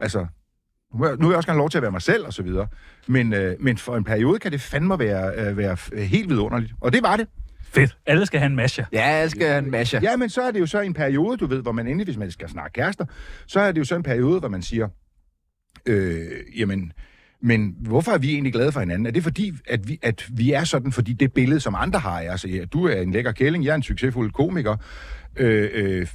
[0.00, 0.26] Altså,
[0.94, 2.26] nu vil jeg, nu vil jeg også gerne have lov til at være mig selv,
[2.26, 2.66] og så videre.
[3.06, 6.72] Men, øh, men for en periode kan det fandme være, øh, være helt vidunderligt.
[6.80, 7.26] Og det var det.
[7.74, 7.96] Fedt.
[8.06, 8.84] Alle skal have en masher.
[8.92, 9.98] Ja, jeg skal have en masha.
[10.02, 12.16] Ja, men så er det jo så en periode, du ved, hvor man endelig, hvis
[12.16, 13.04] man skal snakke kærester,
[13.46, 14.88] så er det jo så en periode, hvor man siger,
[15.86, 16.92] øh, jamen,
[17.44, 19.06] men hvorfor er vi egentlig glade for hinanden?
[19.06, 22.20] Er det fordi, at vi, at vi er sådan, fordi det billede, som andre har,
[22.20, 24.76] altså, ja, du er en lækker kælling, jeg er en succesfuld komiker,
[25.36, 26.06] Øh, øh,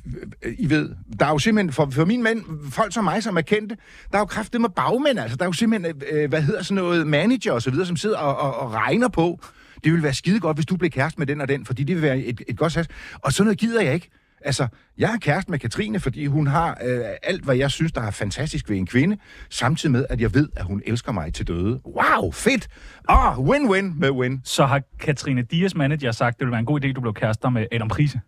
[0.58, 0.89] I ved,
[1.20, 3.78] der er jo simpelthen, for, for mine mænd, folk som mig, som er kendte,
[4.12, 6.84] der er jo kraftigt med bagmænd, altså der er jo simpelthen, øh, hvad hedder sådan
[6.84, 9.39] noget, manager og så videre, som sidder og, og, og regner på,
[9.84, 11.96] det ville være skide godt, hvis du blev kæreste med den og den, fordi det
[11.96, 12.90] vil være et, et godt sats.
[13.13, 14.10] Og sådan noget gider jeg ikke.
[14.42, 18.02] Altså, jeg er kæreste med Katrine, fordi hun har øh, alt, hvad jeg synes, der
[18.02, 19.18] er fantastisk ved en kvinde,
[19.50, 21.82] samtidig med, at jeg ved, at hun elsker mig til døde.
[21.86, 22.68] Wow, fedt!
[23.10, 24.42] Ah, win-win med win.
[24.44, 27.13] Så har Katrine Dias manager sagt, at det ville være en god idé, du blev
[27.13, 28.22] kærester med Adam Prise.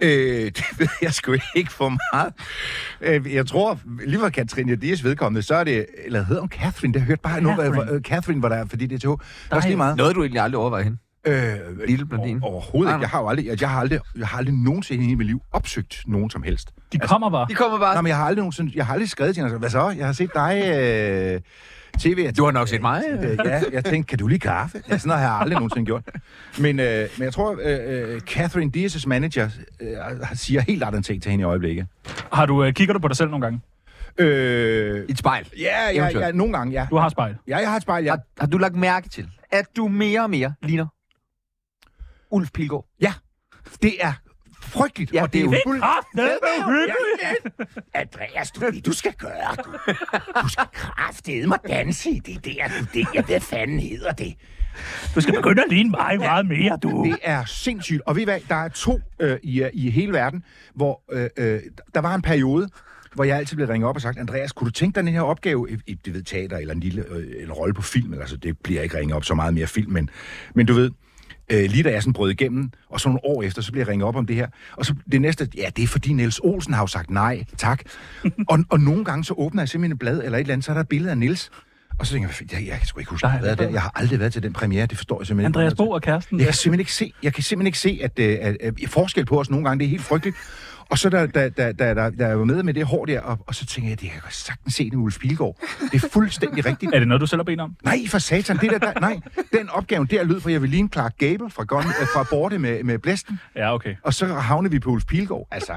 [0.00, 0.10] Øh,
[0.56, 2.32] det ved jeg sgu ikke for meget.
[3.00, 6.94] Øh, jeg tror, lige for Katrine Dias vedkommende, så er det, eller hedder hun Catherine?
[6.94, 7.74] Det har jeg hørt bare nu, Catherine.
[7.84, 9.16] hvor- øh, Catherine var der, fordi det er til Det
[9.50, 9.96] er lige meget.
[9.96, 10.98] Noget, du egentlig aldrig overvejer hende.
[11.26, 12.40] Øh, Lille blondine.
[12.42, 13.00] over- Overhovedet ikke.
[13.00, 15.26] Jeg har jo aldrig, jeg, jeg har aldrig, jeg har aldrig nogensinde i hele mit
[15.26, 16.68] liv opsøgt nogen som helst.
[16.92, 17.46] De kommer bare.
[17.48, 17.94] De kommer bare...
[17.94, 19.88] Nej, men jeg har aldrig nogensinde, jeg har aldrig skrevet til hende, hvad så?
[19.98, 21.40] Jeg har set dig øh,
[22.00, 22.32] tv.
[22.32, 23.02] Du har nok set mig.
[23.44, 24.82] Ja, jeg tænkte, kan du lige kaffe?
[24.88, 26.02] Ja, sådan noget har jeg aldrig nogensinde gjort.
[26.58, 29.48] Men, øh, men jeg tror, øh, øh, Catherine Diaz' manager
[29.80, 29.96] øh,
[30.34, 31.86] siger helt andre ting til hende i øjeblikket.
[32.32, 33.60] Har du, øh, kigger du på dig selv nogle gange?
[34.18, 35.48] Øh, I et spejl.
[35.58, 36.86] ja, ja, ja, nogle gange, ja.
[36.90, 37.36] Du har spejl.
[37.48, 38.10] Ja, jeg har et spejl, ja.
[38.10, 40.86] Har, har du lagt mærke til, at du mere og mere ligner
[42.30, 42.86] Ulf Pilgaard?
[43.00, 43.12] Ja,
[43.82, 44.12] det er
[44.70, 45.82] frygteligt, Ja, og det, det er er jo jo fuld...
[47.94, 49.92] Andreas, du, du skal gøre, du.
[50.42, 53.06] Du skal kraftede mig danse i det der, du det.
[53.14, 54.34] Ja, hvad fanden hedder det?
[55.14, 57.04] Du skal begynde at ligne mig meget mere, du.
[57.04, 58.02] Det er sindssygt.
[58.06, 61.60] Og ved I hvad, der er to øh, i, i hele verden, hvor øh, øh,
[61.94, 62.68] der var en periode,
[63.14, 65.20] hvor jeg altid blev ringet op og sagt, Andreas, kunne du tænke dig den her
[65.20, 68.14] opgave i, i det ved, teater eller en lille øh, en rolle på film?
[68.14, 70.10] Altså, det bliver ikke ringet op så meget mere film, men,
[70.54, 70.90] men du ved,
[71.50, 73.88] øh, lige da jeg sådan brød igennem, og så nogle år efter, så bliver jeg
[73.88, 74.48] ringet op om det her.
[74.76, 77.82] Og så det næste, ja, det er fordi Niels Olsen har jo sagt nej, tak.
[78.50, 80.72] og, og nogle gange så åbner jeg simpelthen et blad eller et eller andet, så
[80.72, 81.50] er der et billede af Niels.
[82.00, 83.58] Og så tænker jeg, jeg, jeg kan sgu ikke huske, Nej, at jeg har været
[83.68, 83.72] der.
[83.74, 85.58] Jeg har aldrig været til den premiere, det forstår jeg simpelthen ikke.
[85.58, 86.38] Andreas Bo og kæresten.
[86.38, 88.88] Jeg kan simpelthen ikke se, jeg kan simpelthen ikke se at, øh, at, at, at
[88.88, 90.36] forskel på os nogle gange, det er helt frygteligt.
[90.90, 93.20] Og så da, da, da, da, da, da jeg var med med det hår der,
[93.20, 95.56] og, og så tænker jeg, det kan jeg sagtens se det med Ulf Pilgaard.
[95.92, 96.92] Det er fuldstændig rigtigt.
[96.94, 97.76] Er det noget, du selv har bedt om?
[97.84, 99.20] Nej, for satan, det der, der, nej,
[99.52, 102.58] den opgave der lød for, jeg vil ligne Clark Gable fra, Gun, øh, fra Borte
[102.58, 103.94] med, med Blæsten, Ja, okay.
[104.04, 105.48] og så havnede vi på Ulf Pilgaard.
[105.50, 105.72] Altså,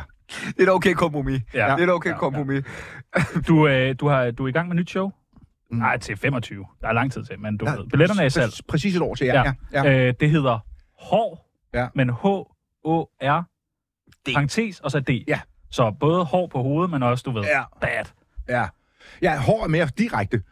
[0.48, 1.42] Det er et okay kompromis.
[1.54, 1.60] Ja.
[1.60, 2.20] Det er et okay Ja, ja.
[2.20, 2.64] kompromis.
[3.48, 5.12] Du, øh, du, har, du er i gang med nyt show?
[5.74, 5.80] Mm.
[5.80, 6.66] Nej, til 25.
[6.82, 7.90] Der er lang tid til, men du ved.
[7.90, 8.54] Billetterne er i salg.
[8.54, 9.44] præ- Præcis et år til, ja.
[9.74, 10.08] ja, ja.
[10.08, 10.60] Øh, det hedder
[11.00, 11.88] Hår, Ja.
[11.96, 13.44] men H-O-R,
[14.28, 14.34] D.
[14.34, 15.10] parentes, og så D.
[15.28, 15.40] Ja.
[15.72, 17.64] Så både hår på hovedet, men også, du ved, Ja.
[17.82, 18.06] bad.
[18.50, 18.68] Ja,
[19.22, 20.44] ja hår er mere direkte.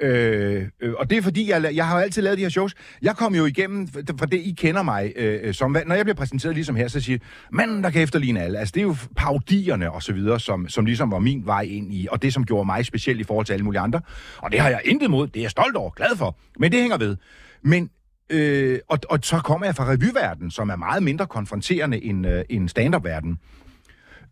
[0.00, 2.74] Øh, øh, og det er fordi, jeg, jeg har jo altid lavet de her shows.
[3.02, 6.14] Jeg kom jo igennem, for det I kender mig øh, øh som, når jeg bliver
[6.14, 7.18] præsenteret ligesom her, så siger
[7.52, 8.58] manden, der kan efterligne alle.
[8.58, 11.94] Altså, det er jo parodierne og så videre, som, som ligesom var min vej ind
[11.94, 14.00] i, og det, som gjorde mig speciel i forhold til alle mulige andre.
[14.38, 16.36] Og det har jeg intet mod, det er jeg stolt over, glad for.
[16.58, 17.16] Men det hænger ved.
[17.62, 17.90] Men
[18.32, 22.44] Øh, og, og så kommer jeg fra revyverdenen, som er meget mindre konfronterende end, øh,
[22.50, 23.38] end stand-up-verdenen.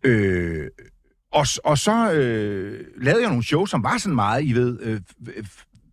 [0.03, 0.69] Øh,
[1.33, 5.01] og, og så øh, lavede jeg nogle shows, som var sådan meget, I ved, øh,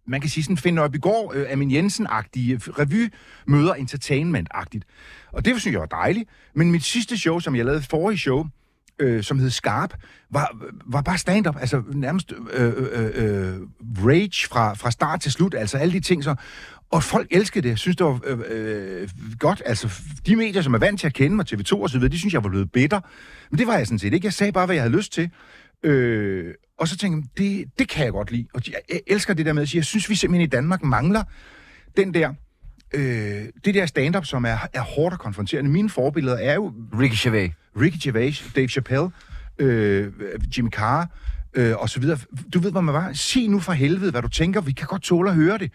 [0.08, 4.84] man kan sige sådan, finde op i går, øh, Amin Jensen-agtige, øh, revy-møder entertainment-agtigt.
[5.32, 6.30] Og det synes jeg var dejligt.
[6.54, 8.46] Men mit sidste show, som jeg lavede forrige show,
[9.00, 9.94] øh, som hed Skarp,
[10.30, 13.60] var, var bare stand-up, altså nærmest øh, øh, øh, øh
[14.06, 16.36] rage fra, fra start til slut, altså alle de ting så.
[16.92, 20.74] Og folk elskede det, jeg synes det var øh, øh, godt, altså de medier, som
[20.74, 22.72] er vant til at kende mig, TV2 og så videre, de synes jeg var blevet
[22.72, 23.00] bitter.
[23.52, 25.30] Men det var jeg sådan set ikke, jeg sagde bare, hvad jeg havde lyst til.
[25.84, 28.48] Øh, og så tænkte jeg, det, det kan jeg godt lide.
[28.54, 31.24] Og jeg elsker det der med at sige, jeg synes, vi simpelthen i Danmark mangler
[31.98, 32.34] den der,
[32.94, 35.70] øh, det der stand-up, som er, er hårdt og konfronterende.
[35.70, 37.52] Mine forbilleder er jo Ricky Gervais.
[37.82, 39.10] Ricky Gervais, Dave Chappelle,
[39.60, 40.12] øh,
[40.58, 41.08] Jimmy Carr
[41.56, 42.18] øh, og så videre.
[42.54, 43.14] Du ved, hvad man var.
[43.14, 44.62] Sig nu for helvede, hvad du tænker.
[44.62, 45.72] Vi kan godt tåle at høre det.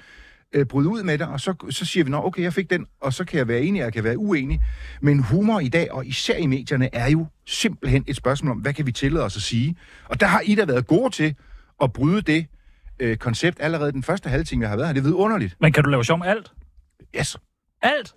[0.55, 2.87] Øh, bryde ud med det, og så, så siger vi, nå, okay, jeg fik den,
[3.01, 4.61] og så kan jeg være enig, og jeg kan være uenig.
[5.01, 8.75] Men humor i dag, og især i medierne, er jo simpelthen et spørgsmål om, hvad
[8.75, 9.77] kan vi tillade os at sige?
[10.09, 11.35] Og der har I da været gode til
[11.83, 12.47] at bryde det
[13.01, 14.95] øh, koncept allerede den første halve time, jeg har været her.
[14.95, 15.57] Det er vidunderligt.
[15.61, 16.53] Men kan du lave sjov med alt?
[17.19, 17.37] Yes.
[17.83, 18.15] Alt?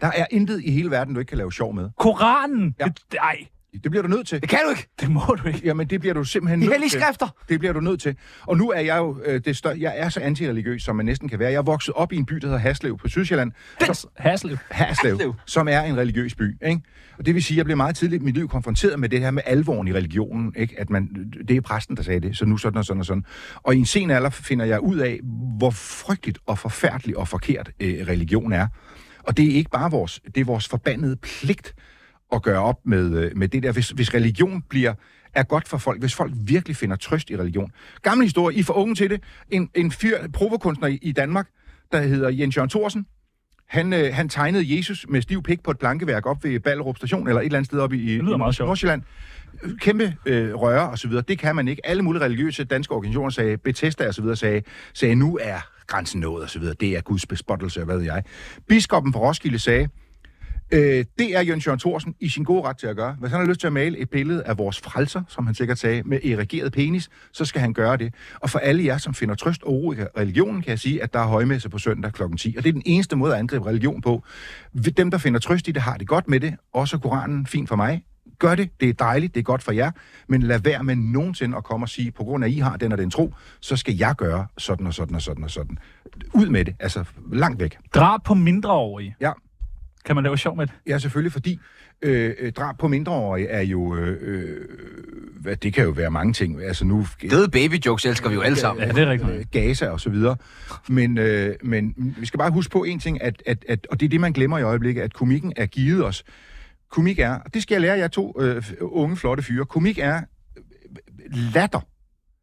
[0.00, 1.90] Der er intet i hele verden, du ikke kan lave sjov med.
[1.98, 2.74] Koranen?
[2.80, 2.84] Ja.
[2.84, 3.36] Det, ej,
[3.72, 4.40] Det bliver du nødt til.
[4.40, 4.88] Det kan du ikke.
[5.00, 5.60] det må du ikke.
[5.64, 6.90] Jamen, det bliver du simpelthen De nødt til.
[7.00, 7.28] skrifter.
[7.48, 8.16] Det bliver du nødt til.
[8.46, 11.28] Og nu er jeg jo øh, det større, jeg er så antireligiøs, som man næsten
[11.28, 11.50] kan være.
[11.50, 13.52] Jeg er vokset op i en by, der hedder Haslev på Sydsjælland.
[13.80, 14.56] Has, Haslev.
[14.70, 15.34] Haslev, Haslev.
[15.46, 16.56] som er en religiøs by.
[16.66, 16.80] Ikke?
[17.18, 19.20] Og det vil sige, at jeg blev meget tidligt i mit liv konfronteret med det
[19.20, 20.52] her med alvoren i religionen.
[20.56, 20.74] Ikke?
[20.80, 23.24] At man, det er præsten, der sagde det, så nu sådan og sådan og sådan.
[23.56, 25.20] Og i en sen alder finder jeg ud af,
[25.58, 28.66] hvor frygteligt og forfærdeligt og forkert øh, religion er.
[29.26, 31.74] Og det er ikke bare vores, det er vores forbandede pligt
[32.32, 33.72] at gøre op med, øh, med det der.
[33.72, 34.94] Hvis, hvis religion bliver
[35.34, 37.72] er godt for folk, hvis folk virkelig finder trøst i religion.
[38.02, 39.22] Gammel historie, I for unge til det.
[39.50, 41.48] En, en fyr, provokunstner i, i Danmark,
[41.92, 43.06] der hedder Jens Jørgen Thorsen,
[43.72, 47.28] han, øh, han tegnede Jesus med stiv pik på et plankeværk op ved Ballerup station,
[47.28, 48.18] eller et eller andet sted oppe i, i.
[48.18, 49.02] Nordsjælland.
[49.80, 51.24] Kæmpe øh, røre og så videre.
[51.28, 51.86] Det kan man ikke.
[51.86, 54.62] Alle mulige religiøse danske organisationer sagde, Bethesda og så videre sagde,
[54.94, 56.74] sagde, nu er grænsen nået og så videre.
[56.80, 58.22] Det er Guds bespottelse, og hvad ved jeg.
[58.68, 59.88] Biskoppen fra Roskilde sagde,
[60.72, 63.16] Øh, det er Jens Jørgen Thorsen i sin gode ret til at gøre.
[63.20, 65.78] Hvis han har lyst til at male et billede af vores frelser, som han sikkert
[65.78, 68.14] sagde, med erigeret penis, så skal han gøre det.
[68.40, 71.12] Og for alle jer, som finder trøst og ro i religionen, kan jeg sige, at
[71.12, 72.22] der er højmesse på søndag kl.
[72.38, 72.54] 10.
[72.58, 74.24] Og det er den eneste måde at angribe religion på.
[74.96, 76.56] Dem, der finder trøst i det, har det godt med det.
[76.74, 78.04] Også Koranen, fint for mig.
[78.38, 79.90] Gør det, det er dejligt, det er godt for jer,
[80.28, 82.76] men lad være med nogensinde at komme og sige, på grund af, at I har
[82.76, 85.78] den og den tro, så skal jeg gøre sådan og sådan og sådan og sådan.
[86.34, 87.78] Ud med det, altså langt væk.
[87.94, 89.16] Drab på mindreårige.
[89.20, 89.32] Ja.
[90.04, 90.74] Kan man lave sjov med det?
[90.86, 91.58] Ja, selvfølgelig, fordi
[92.02, 93.96] øh, øh, drab på mindreårige er jo...
[93.96, 94.56] Øh, øh,
[95.40, 96.62] hvad, det kan jo være mange ting.
[96.62, 97.04] Altså nu...
[97.30, 98.86] Fede baby jokes elsker vi jo alle sammen.
[98.86, 99.30] Ja, det er rigtigt.
[99.30, 100.36] øh, Gaza og så videre.
[100.88, 104.06] Men, øh, men vi skal bare huske på en ting, at, at, at, og det
[104.06, 106.24] er det, man glemmer i øjeblikket, at komikken er givet os.
[106.90, 110.20] Komik er, og det skal jeg lære jer to øh, unge, flotte fyre, komik er
[111.54, 111.80] latter.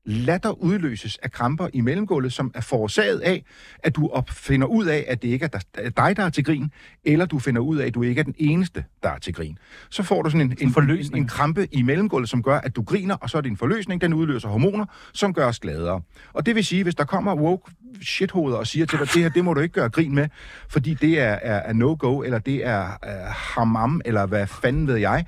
[0.09, 3.45] Latter udløses af kramper i mellemgulvet, som er forårsaget af,
[3.83, 6.71] at du op- finder ud af, at det ikke er dig, der er til grin,
[7.03, 9.57] eller du finder ud af, at du ikke er den eneste, der er til grin.
[9.89, 11.15] Så får du sådan en, en, forløsning.
[11.17, 13.57] en, en krampe i mellemgulvet, som gør, at du griner, og så er det en
[13.57, 16.01] forløsning, den udløser hormoner, som gør os gladere.
[16.33, 19.29] Og det vil sige, hvis der kommer woke shithoveder og siger til dig, det her,
[19.29, 20.27] det må du ikke gøre grin med,
[20.69, 24.95] fordi det er, er, er no-go, eller det er, er hamam, eller hvad fanden ved
[24.95, 25.25] jeg,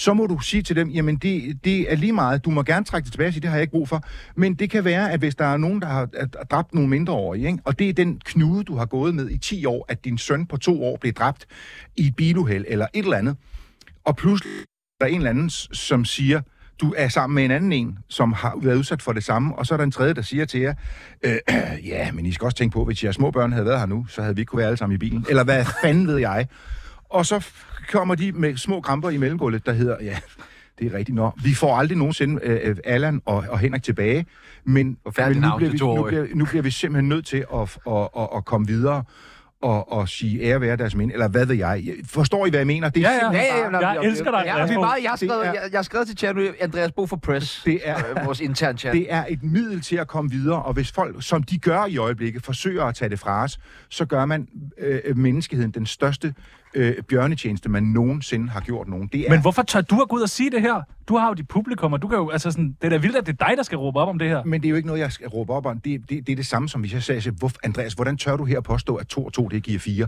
[0.00, 2.84] så må du sige til dem, jamen det, det er lige meget, du må gerne
[2.84, 4.02] trække det tilbage og sige, det har jeg ikke brug for.
[4.36, 6.06] Men det kan være, at hvis der er nogen, der har
[6.50, 7.58] dræbt nogle mindreårige, ikke?
[7.64, 10.46] og det er den knude, du har gået med i 10 år, at din søn
[10.46, 11.46] på to år blev dræbt
[11.96, 13.36] i et biluheld eller et eller andet,
[14.04, 14.52] og pludselig
[15.00, 16.40] er en eller anden, som siger,
[16.80, 19.66] du er sammen med en anden en, som har været udsat for det samme, og
[19.66, 20.74] så er der en tredje, der siger til jer,
[21.24, 21.36] øh,
[21.92, 24.06] ja, men I skal også tænke på, hvis jeres små børn havde været her nu,
[24.06, 25.26] så havde vi ikke kunne være alle sammen i bilen.
[25.28, 26.46] Eller hvad fanden ved jeg?
[27.08, 27.46] Og så
[27.92, 30.16] kommer de med små kramper i mellemgulvet, der hedder, ja,
[30.78, 31.34] det er rigtigt nok.
[31.44, 34.26] Vi får aldrig nogensinde øh, øh, Allan og, og Henrik tilbage,
[34.64, 38.08] men, men nu, bliver vi, nu, bliver, nu bliver vi simpelthen nødt til at, at,
[38.18, 39.04] at, at komme videre
[39.62, 41.84] og, og sige ære være deres minde, eller hvad ved jeg.
[42.06, 42.88] Forstår I, hvad jeg mener?
[42.88, 43.20] Det er Ja, ja.
[43.20, 46.06] simpelthen bare- Jeg elsker dig, Ja, vi meget, jeg, har skrevet, jeg, jeg har skrevet
[46.08, 47.62] til chat nu, Andreas Bo for Press.
[47.64, 48.92] Det er, Øh, vores intern chat.
[48.94, 51.96] det er et middel til at komme videre, og hvis folk, som de gør i
[51.96, 54.48] øjeblikket, forsøger at tage det fra os, så gør man
[54.78, 56.34] øh, menneskeheden den største
[56.74, 59.08] øh, bjørnetjeneste, man nogensinde har gjort nogen.
[59.12, 60.82] Det er, Men hvorfor tør du at gå ud og sige det her?
[61.08, 63.16] Du har jo dit publikum, og du kan jo, altså sådan, det er da vildt,
[63.16, 64.44] at det er dig, der skal råbe op om det her.
[64.44, 65.80] men det er jo ikke noget, jeg skal råbe op om.
[65.80, 68.44] Det, det, det er det samme, som hvis jeg sagde, hvor, Andreas, hvordan tør du
[68.44, 70.06] her påstå, at 2 og 2, det giver 4?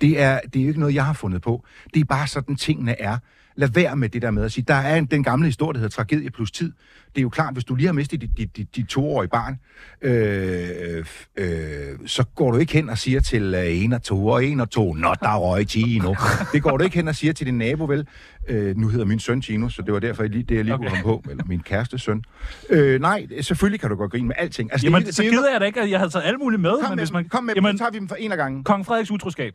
[0.00, 1.64] Det er, det er jo ikke noget, jeg har fundet på.
[1.94, 3.18] Det er bare sådan, tingene er.
[3.58, 5.78] Lad være med det der med at sige, der er en, den gamle historie, der
[5.78, 6.72] hedder tragedie plus tid.
[7.08, 9.58] Det er jo klart, hvis du lige har mistet dit, dit, dit, dit toårige barn,
[10.02, 11.04] øh,
[11.36, 14.60] øh, så går du ikke hen og siger til øh, en og to og en
[14.60, 16.14] og to, nå, der røg Tino.
[16.52, 18.06] Det går du ikke hen og siger til din nabo, vel?
[18.48, 20.74] Øh, nu hedder min søn Tino, så det var derfor, jeg lige, det jeg lige
[20.74, 20.88] okay.
[20.88, 21.30] kunne komme på.
[21.30, 22.24] Eller min kæreste søn.
[22.70, 24.72] Øh, nej, selvfølgelig kan du godt grine med alting.
[24.72, 26.60] Altså, Jamen, det, så er gider jeg da ikke, at jeg havde taget alle mulige
[26.60, 26.70] med.
[26.70, 28.32] Kom men med, hvis man, kom med jamen, jamen, så tager vi dem for en
[28.32, 28.64] af gangen.
[28.64, 29.54] Kong Frederiks utroskab.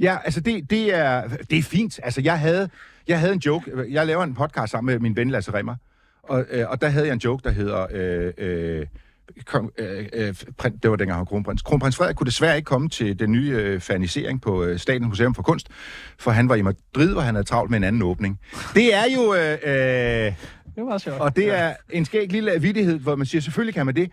[0.00, 2.00] Ja, altså det, det, er, det er fint.
[2.02, 2.68] Altså jeg havde,
[3.08, 3.70] jeg havde en joke.
[3.90, 5.74] Jeg laver en podcast sammen med min ven Lasse Remmer.
[6.22, 7.86] Og, øh, og der havde jeg en joke, der hedder...
[7.90, 8.86] Øh, øh,
[9.46, 11.62] kom, øh, øh, prins, det var dengang han var kronprins.
[11.62, 15.34] Kronprins Frederik kunne desværre ikke komme til den nye øh, fanisering på øh, Statens Museum
[15.34, 15.68] for Kunst,
[16.18, 18.40] for han var i Madrid, hvor han havde travlt med en anden åbning.
[18.74, 19.34] Det er jo...
[19.34, 20.32] Øh, øh,
[20.76, 21.20] Det var sjovt.
[21.20, 24.10] og det er en skæg lille vittighed, hvor man siger, selvfølgelig kan man det.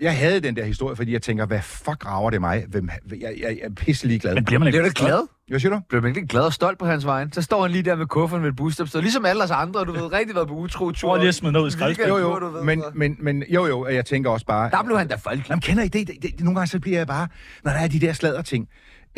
[0.00, 2.64] Jeg havde den der historie, fordi jeg tænker, hvad fuck rager det mig?
[2.68, 4.34] Hvem, jeg, jeg, jeg er pisselig glad.
[4.34, 5.26] Men bliver man Bliver ikke du glad?
[5.48, 5.80] Hvad siger du?
[5.88, 7.32] Bliver man ikke glad og stolt på hans vejen?
[7.32, 9.84] Så står han lige der med kufferen med et busstop, så ligesom alle os andre,
[9.84, 11.08] du ved, rigtig været på utro tur.
[11.08, 12.18] Prøv lige at smide noget i skraldespanden.
[12.18, 14.70] Jo, jo, ved, men, men, men jo, jo, jeg tænker også bare...
[14.70, 15.48] Der blev han da folkelig.
[15.50, 16.08] Jamen, kender I det?
[16.08, 16.40] det, det?
[16.40, 17.28] Nogle gange så bliver jeg bare...
[17.64, 18.68] Når der er de der sladder ting,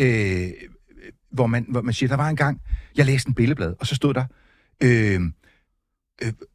[0.01, 0.49] øh,
[1.33, 2.61] hvor, man, hvor man siger, der var en gang,
[2.97, 4.25] jeg læste en billedblad, og så stod der...
[4.83, 5.21] Øh,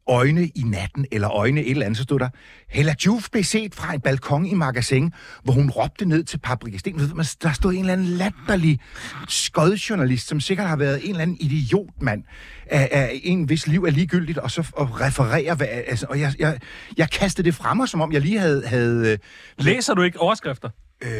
[0.06, 2.28] øjne i natten, eller øjne et eller andet, så stod der,
[2.68, 5.12] Hella Juf blev set fra en balkon i magasin,
[5.44, 6.98] hvor hun råbte ned til Paprika Sten.
[7.42, 8.80] Der stod en eller anden latterlig
[9.28, 12.24] skodjournalist, som sikkert har været en eller anden idiotmand
[12.66, 16.32] af, af en, hvis liv er ligegyldigt, og så og refererer, hvad, altså, og jeg,
[16.38, 16.58] jeg,
[16.96, 18.66] jeg kastede det fra mig, som om jeg lige havde...
[18.66, 19.18] havde øh,
[19.58, 20.68] Læser du ikke overskrifter?
[21.02, 21.10] Øh,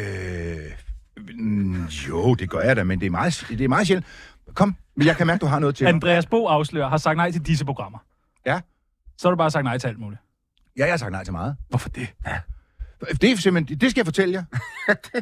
[2.07, 4.07] jo, det gør jeg da, men det er meget, det er meget sjældent.
[4.53, 5.85] Kom, men jeg kan mærke, du har noget til.
[5.85, 7.99] Andreas Bo afslører har sagt nej til disse programmer.
[8.47, 8.59] Ja.
[9.17, 10.21] Så har du bare sagt nej til alt muligt.
[10.77, 11.55] Ja, jeg har sagt nej til meget.
[11.69, 12.07] Hvorfor det?
[13.21, 14.43] Det er simpelthen, det skal jeg fortælle jer.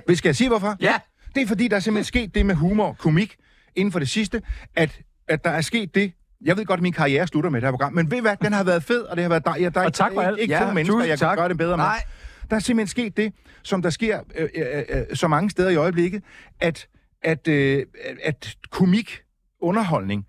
[0.16, 0.76] Skal jeg sige, hvorfor?
[0.80, 1.00] Ja.
[1.36, 3.36] Det er fordi, der er simpelthen sket det med humor og komik
[3.76, 4.42] inden for det sidste,
[4.76, 7.68] at, at der er sket det, jeg ved godt, at min karriere slutter med det
[7.68, 9.76] her program, men ved hvad, den har været fed, og det har været dejligt.
[9.76, 10.40] Der er Og tak for ikke, alt.
[10.40, 11.38] ikke Ja, to mennesker, jeg kan tak.
[11.38, 11.86] gøre det bedre med.
[11.86, 12.02] Nej.
[12.50, 13.34] Der er simpelthen sket det,
[13.64, 16.24] som der sker øh, øh, øh, så mange steder i øjeblikket,
[16.60, 16.88] at,
[17.24, 17.86] at, øh,
[18.24, 19.22] at komik,
[19.62, 20.26] underholdning,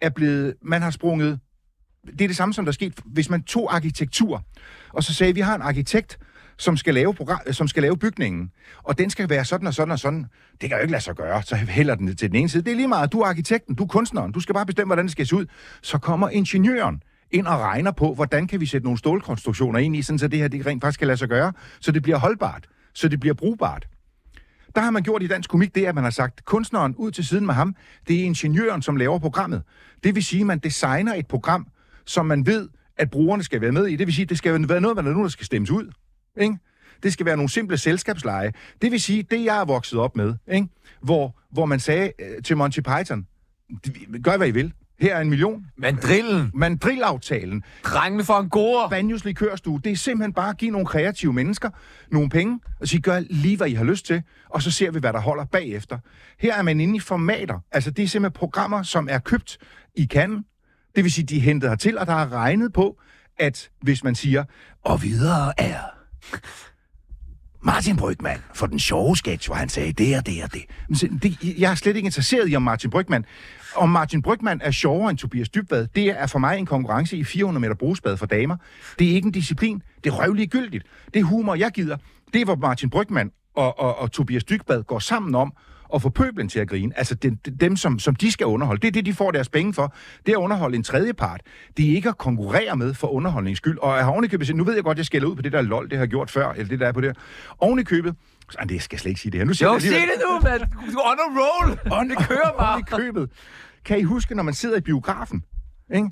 [0.00, 1.40] er blevet, man har sprunget,
[2.12, 4.42] det er det samme, som der er sket, hvis man tog arkitektur,
[4.92, 6.18] og så sagde, vi har en arkitekt,
[6.58, 8.50] som skal lave, program, som skal lave bygningen,
[8.82, 10.26] og den skal være sådan og sådan og sådan.
[10.60, 12.62] Det kan jo ikke lade sig gøre, så hælder den til den ene side.
[12.62, 15.04] Det er lige meget, du er arkitekten, du er kunstneren, du skal bare bestemme, hvordan
[15.04, 15.46] det skal se ud.
[15.82, 20.02] Så kommer ingeniøren ind og regner på, hvordan kan vi sætte nogle stålkonstruktioner ind i,
[20.02, 22.66] sådan så det her det rent faktisk kan lade sig gøre, så det bliver holdbart,
[22.94, 23.86] så det bliver brugbart.
[24.74, 27.26] Der har man gjort i dansk komik det, at man har sagt, kunstneren ud til
[27.26, 27.76] siden med ham,
[28.08, 29.62] det er ingeniøren, som laver programmet.
[30.04, 31.66] Det vil sige, at man designer et program,
[32.06, 33.96] som man ved, at brugerne skal være med i.
[33.96, 35.92] Det vil sige, det skal være noget, man er nogen, der skal stemmes ud.
[36.40, 36.58] Ikke?
[37.02, 38.52] Det skal være nogle simple selskabsleje.
[38.82, 40.68] Det vil sige, det jeg er vokset op med, ikke?
[41.02, 43.26] Hvor, hvor man sagde øh, til Monty Python,
[44.22, 44.72] gør hvad I vil.
[45.00, 45.66] Her er en million.
[45.76, 46.50] Mandrillen.
[46.54, 47.62] Mandrillaftalen.
[47.84, 48.90] Drengene for en gore.
[48.90, 51.70] Banjos likørstue, det er simpelthen bare at give nogle kreative mennesker
[52.10, 54.98] nogle penge, og sige, gør lige, hvad I har lyst til, og så ser vi,
[54.98, 55.98] hvad der holder bagefter.
[56.38, 57.58] Her er man inde i formater.
[57.72, 59.58] Altså, det er simpelthen programmer, som er købt
[59.94, 60.44] i kanden.
[60.96, 63.00] Det vil sige, de er hentet hertil, og der er regnet på,
[63.38, 64.44] at hvis man siger,
[64.84, 65.78] og videre er
[67.62, 70.62] Martin Brygman for den sjove sketch, hvor han sagde det og det og det.
[70.88, 71.58] Men se, det.
[71.58, 73.24] Jeg er slet ikke interesseret i, om Martin Brygman
[73.76, 77.24] om Martin Brygman er sjovere end Tobias Dybvad, det er for mig en konkurrence i
[77.24, 78.56] 400 meter brugsbad for damer.
[78.98, 79.82] Det er ikke en disciplin.
[80.04, 80.84] Det er røvlig gyldigt.
[81.14, 81.96] Det er humor, jeg gider.
[82.32, 85.52] Det er, hvor Martin Brygman og, og, og Tobias Dybvad går sammen om
[85.94, 86.98] at få pøblen til at grine.
[86.98, 88.80] Altså dem, dem som, som de skal underholde.
[88.80, 89.94] Det er det, de får deres penge for.
[90.26, 91.40] Det er at underholde en tredje part.
[91.76, 93.78] Det er ikke at konkurrere med for underholdningens skyld.
[93.78, 95.90] Og jeg har ovenikøbet nu ved jeg godt, jeg skælder ud på det der lol,
[95.90, 97.16] det har gjort før, eller det der er på det.
[97.58, 98.14] Ovenikøbet,
[98.58, 99.44] Ej, det skal jeg slet ikke sige det her.
[99.44, 100.60] Nu siger Jo, jeg sig det nu, mand.
[100.60, 102.08] Du on a roll.
[102.08, 102.72] Det kører bare.
[102.72, 103.30] oven i købet.
[103.84, 105.44] Kan I huske, når man sidder i biografen,
[105.94, 106.10] ikke?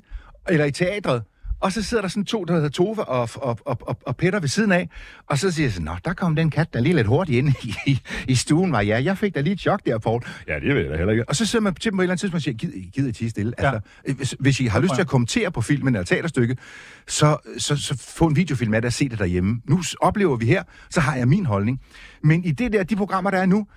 [0.49, 1.23] eller i teatret,
[1.63, 4.39] og så sidder der sådan to, der hedder Tove og, og, og, og, og Peter
[4.39, 4.89] ved siden af,
[5.27, 7.53] og så siger jeg sådan, Nå, der kom den kat, der lige lidt hurtigt ind
[7.63, 10.21] i, i, i stuen, var ja, jeg fik da lige et chok der, Poul.
[10.47, 11.29] Ja, det ved jeg da heller ikke.
[11.29, 13.09] Og så sidder man til dem på et eller andet tidspunkt og siger, gider, gider
[13.09, 13.53] I tige stille?
[13.59, 13.71] Ja.
[13.71, 16.57] Altså, hvis, hvis I har lyst til at kommentere på filmen eller teaterstykke,
[17.07, 19.61] så, så, så få en videofilm af det og se det derhjemme.
[19.65, 21.81] Nu oplever vi her, så har jeg min holdning.
[22.23, 23.67] Men i det der, de programmer, der er nu,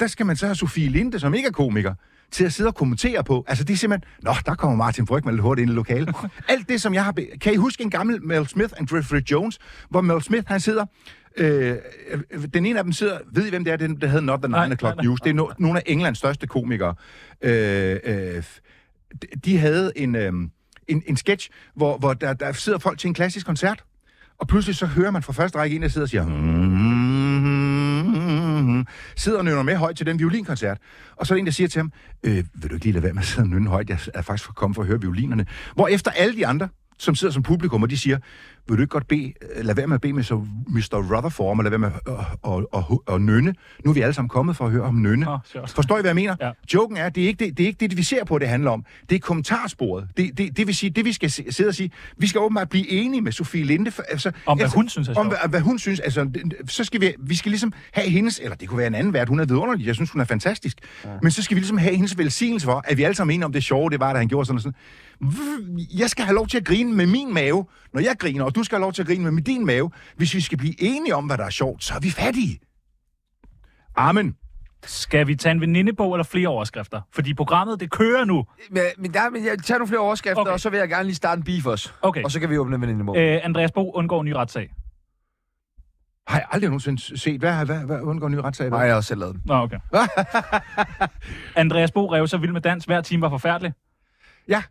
[0.00, 1.94] der skal man så have Sofie Linde, som ikke er komiker,
[2.30, 3.44] til at sidde og kommentere på.
[3.48, 4.10] Altså, det er simpelthen...
[4.22, 6.14] Nå, der kommer Martin Brygman lidt hurtigt ind i lokalet.
[6.48, 7.12] Alt det, som jeg har...
[7.12, 7.26] Be...
[7.40, 9.58] Kan I huske en gammel Mel Smith and Jeffrey Jones,
[9.90, 10.84] hvor Mel Smith, han sidder...
[11.36, 11.76] Øh,
[12.32, 13.18] øh, den ene af dem sidder...
[13.32, 13.76] Ved I, hvem det er?
[13.76, 15.02] Den, der hedder Not the 9 Nej, O'Clock.
[15.02, 15.20] News.
[15.20, 16.94] Det er no, nogle af Englands største komikere.
[17.42, 18.42] Øh, øh,
[19.22, 20.32] de- de havde en, øh,
[20.88, 23.84] en, en sketch, hvor, hvor der, der sidder folk til en klassisk koncert,
[24.38, 26.24] og pludselig så hører man fra første række en, der sidder og siger...
[26.24, 26.97] "Hmm."
[29.16, 30.78] Sidder og nynner med højt til den violinkoncert.
[31.16, 33.02] Og så er der en, der siger til ham, øh, vil du ikke lige lade
[33.02, 33.88] være med at sidde og nynne højt?
[33.88, 35.46] Jeg er faktisk kommet for at høre violinerne.
[35.74, 38.18] Hvor efter alle de andre, som sidder som publikum, og de siger,
[38.68, 40.34] vil du ikke godt bede, øh, lad være med at bede med så
[40.66, 41.14] Mr.
[41.14, 43.54] Rutherford, om at lade være med at, at, at, at nynne.
[43.84, 45.30] Nu er vi alle sammen kommet for at høre om nynne.
[45.30, 45.70] Åh, sjovt.
[45.70, 46.36] Forstår I, hvad jeg mener?
[46.40, 46.50] Ja.
[46.74, 48.70] Joken er, det er ikke det, det, er ikke det, vi ser på, det handler
[48.70, 48.84] om.
[49.10, 50.08] Det er kommentarsporet.
[50.16, 52.90] Det, det, det vil sige, det vi skal sidde og sige, vi skal åbenbart blive
[52.90, 53.90] enige med Sofie Linde.
[53.90, 56.00] For, altså, Om, hvad hun synes er Om hvad, hvad hun synes.
[56.00, 56.30] Altså,
[56.68, 59.28] så skal vi, vi skal ligesom have hendes, eller det kunne være en anden vært,
[59.28, 60.78] hun er vidunderlig, jeg synes, hun er fantastisk.
[61.04, 61.10] Ja.
[61.22, 63.46] Men så skal vi ligesom have hendes velsignelse for, at vi alle sammen er enige
[63.46, 64.74] om det sjove, det var, da han gjorde sådan og sådan.
[65.98, 68.64] Jeg skal have lov til at grine med min mave, når jeg griner, og du
[68.64, 69.90] skal have lov til at grine med din mave.
[70.16, 72.58] Hvis vi skal blive enige om, hvad der er sjovt, så er vi fattige.
[73.96, 74.36] Amen.
[74.84, 77.00] Skal vi tage en venindebog eller flere overskrifter?
[77.12, 78.44] Fordi programmet, det kører nu.
[78.70, 80.52] Men, men, der, men jeg tager nogle flere overskrifter, Okay.
[80.52, 81.90] og så vil jeg gerne lige starte en beef også.
[82.02, 82.22] Okay.
[82.24, 83.16] Og så kan vi åbne en venindebog.
[83.16, 84.70] Øh, Andreas Bo undgår en ny retssag.
[86.26, 88.70] Har jeg aldrig nogensinde set, hvad, hvad, hvad undgår ny retssag?
[88.70, 89.42] Nej, jeg har også selv lavet den.
[89.46, 89.78] Nå, okay.
[91.56, 92.84] Andreas Bo rev så vild med dans.
[92.84, 93.72] Hver time var forfærdelig.
[94.48, 94.62] Ja,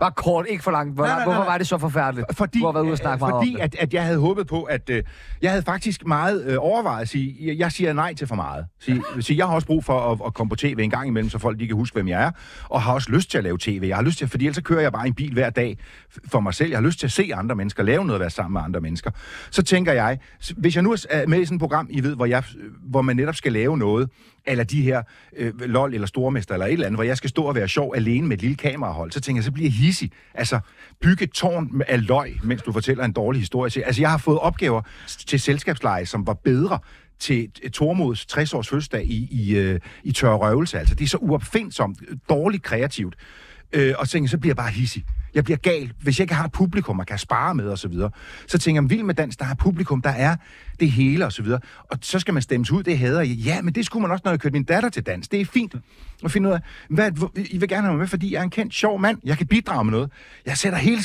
[0.00, 0.94] Bare kort, ikke for langt.
[0.94, 2.36] Hvor, Nej, nej, nej, hvorfor var det så forfærdeligt?
[2.36, 4.46] fordi, du har været ude og snakke øh, meget fordi at, at jeg havde håbet
[4.46, 5.02] på, at øh,
[5.42, 8.66] jeg havde faktisk meget øh, overvejet at sige, jeg, jeg siger nej til for meget.
[8.80, 11.30] Sige, sige, jeg har også brug for at, at komme på tv en gang imellem,
[11.30, 12.30] så folk de kan huske, hvem jeg er,
[12.64, 13.84] og har også lyst til at lave tv.
[13.88, 15.78] Jeg har lyst til, fordi ellers så kører jeg bare en bil hver dag
[16.28, 16.70] for mig selv.
[16.70, 19.10] Jeg har lyst til at se andre mennesker, lave noget, være sammen med andre mennesker.
[19.50, 20.18] Så tænker jeg,
[20.56, 22.42] hvis jeg nu er med i sådan et program, I ved, hvor, jeg,
[22.82, 24.10] hvor man netop skal lave noget,
[24.46, 25.02] eller de her
[25.36, 27.92] øh, LOL eller Stormester eller et eller andet, hvor jeg skal stå og være sjov
[27.96, 30.10] alene med et lille kamerahold, så tænker jeg, så bliver jeg hissig.
[30.34, 30.60] Altså,
[31.00, 33.70] bygge et tårn med- af løg, mens du fortæller en dårlig historie.
[33.70, 34.82] til- Altså, jeg har fået opgaver
[35.26, 36.78] til selskabsleje, som var bedre
[37.18, 40.78] til Tormods 60-års fødselsdag i, i, øh, i tørre røvelse.
[40.78, 43.14] Altså, det er så uopfindsomt, dårligt kreativt.
[43.72, 45.04] Øh, og så tænker jeg, så bliver jeg bare hissig.
[45.34, 47.88] Jeg bliver gal, hvis jeg ikke har et publikum, man kan spare med og så
[47.88, 48.10] videre.
[48.48, 50.36] Så tænker jeg, vild med dans, der er publikum, der er
[50.80, 51.60] det hele og så videre.
[51.90, 53.28] Og så skal man stemmes ud, det hader jeg.
[53.28, 55.28] Ja, men det skulle man også, når jeg kørte min datter til dans.
[55.28, 55.74] Det er fint
[56.24, 56.60] at finde ud af,
[56.90, 59.18] hvad, I vil gerne have mig med, fordi jeg er en kendt, sjov mand.
[59.24, 60.10] Jeg kan bidrage med noget.
[60.46, 61.02] Jeg sætter hele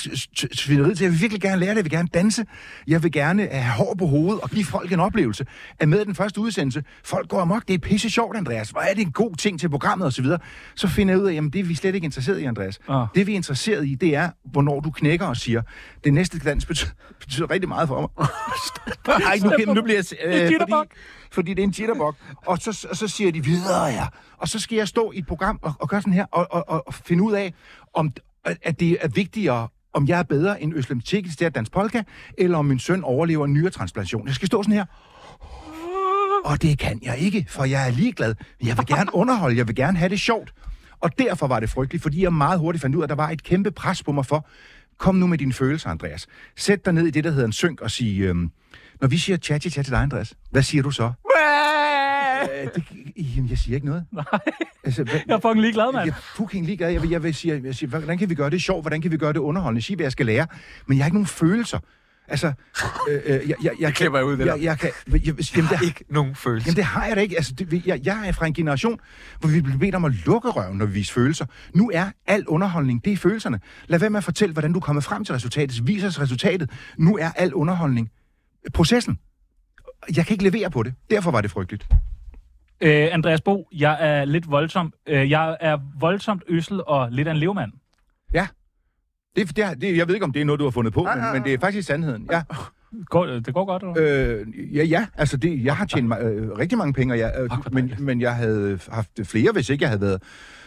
[0.54, 1.04] svineriet til.
[1.04, 1.76] Jeg vil virkelig gerne lære det.
[1.76, 2.46] Jeg vil gerne danse.
[2.88, 5.46] Jeg vil gerne have hår på hovedet og give folk en oplevelse.
[5.80, 6.84] Er med den første udsendelse.
[7.04, 7.68] Folk går amok.
[7.68, 8.70] Det er pisse sjovt, Andreas.
[8.70, 10.40] Hvor er det en god ting til programmet og så videre.
[10.76, 12.80] Så finder jeg ud af, jamen det er vi slet ikke interesseret i, Andreas.
[12.90, 13.08] Ah.
[13.16, 15.62] Det vi er interesseret i, det er, hvornår du knækker og siger,
[16.04, 18.28] det næste dans betyder, betyder rigtig meget for mig.
[19.28, 20.28] Ej, nu, nu bliver jeg...
[20.28, 20.86] En Øh, fordi, jitterbug.
[21.32, 22.16] fordi det er en jitterbug.
[22.46, 24.06] Og så, og så siger de videre, ja.
[24.38, 26.88] Og så skal jeg stå i et program og, og gøre sådan her, og, og,
[26.88, 27.54] og, finde ud af,
[27.94, 31.72] om at det er vigtigere, om jeg er bedre end Øslem Tjekkis til at danse
[31.72, 32.04] polka,
[32.38, 34.28] eller om min søn overlever en nyretransplantation.
[34.28, 34.86] Jeg skal stå sådan her.
[36.46, 38.36] Og det kan jeg ikke, for jeg er ligeglad.
[38.64, 40.54] Jeg vil gerne underholde, jeg vil gerne have det sjovt.
[41.00, 43.30] Og derfor var det frygteligt, fordi jeg meget hurtigt fandt ud af, at der var
[43.30, 44.48] et kæmpe pres på mig for,
[44.98, 46.28] kom nu med dine følelser, Andreas.
[46.58, 48.52] Sæt dig ned i det, der hedder en synk og sig, øhm,
[49.02, 51.04] når vi siger cha cha til dig, Andreas, hvad siger du så?
[51.04, 52.84] Øh, det,
[53.36, 54.06] jamen, jeg siger ikke noget.
[54.12, 54.26] Nej.
[54.84, 56.06] Altså, hvad, Jeg er fucking ligeglad, mand.
[56.06, 56.90] jeg er fucking ligeglad.
[56.90, 58.84] Jeg vil, jeg vil sige, jeg vil sige, hvordan kan vi gøre det sjovt?
[58.84, 59.82] Hvordan kan vi gøre det underholdende?
[59.82, 60.48] Sig, hvad jeg skal lære.
[60.88, 61.80] Men jeg har ikke nogen følelser.
[62.28, 62.54] Altså,
[63.10, 64.56] øh, øh, jeg, jeg, jeg, jeg ud, det jeg, der.
[64.56, 66.68] jeg, kan, jeg, jeg, jamen, det, Ikke nogen følelse.
[66.68, 67.36] Jamen det har jeg da ikke.
[67.36, 69.00] Altså, det, jeg, jeg er fra en generation,
[69.40, 71.46] hvor vi bliver bedt om at lukke røven, når vi viser følelser.
[71.76, 73.60] Nu er al underholdning, det er følelserne.
[73.88, 75.88] Lad være med at fortælle, hvordan du er kommet frem til resultatet.
[75.88, 76.70] Vis os resultatet.
[76.98, 78.10] Nu er al underholdning
[78.74, 79.20] processen.
[80.16, 80.94] Jeg kan ikke levere på det.
[81.10, 81.88] Derfor var det frygteligt.
[82.82, 84.94] Øh, Andreas Bo, jeg er lidt voldsom.
[85.08, 87.72] Øh, jeg er voldsomt øssel og lidt af en levemand.
[89.36, 91.04] Det, det, er- det, jeg ved ikke, om det er noget, du har fundet på,
[91.04, 92.28] men, men det er faktisk sandheden.
[92.32, 92.44] Ja,
[93.06, 94.40] Går, det går godt, eller?
[94.40, 97.70] øh, ja, ja altså det, jeg har tjent øh, rigtig mange penge, jeg, øh, hvor
[97.72, 100.24] men, men jeg havde haft flere, hvis ikke jeg havde været,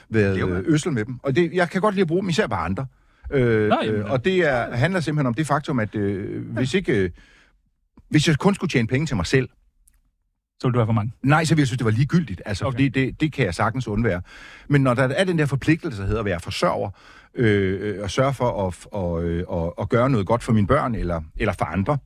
[0.09, 1.18] været øh, øssel med dem.
[1.22, 2.86] Og det, jeg kan godt lide at bruge dem, især på andre.
[3.30, 4.01] Øh, Nå, jamen.
[4.01, 6.92] øh, og det er, handler simpelthen om det faktum, at øh, hvis ikke...
[6.92, 7.11] Øh,
[8.14, 9.48] hvis jeg kun skulle tjene penge til mig selv,
[10.60, 11.12] Så vil du have for mange.
[11.22, 12.42] Nej, så ville jeg synes, det var ligegyldigt.
[12.46, 12.72] Altså, Okay.
[12.74, 14.22] fordi det, det kan jeg sagtens undvære.
[14.68, 16.90] Men når der er den der forpligtelse, der hedder at være forsørger,
[17.34, 20.94] øh, øh, og sørge for at, øh, og, at gøre noget godt for mine børn,
[20.94, 21.98] eller, eller for andre,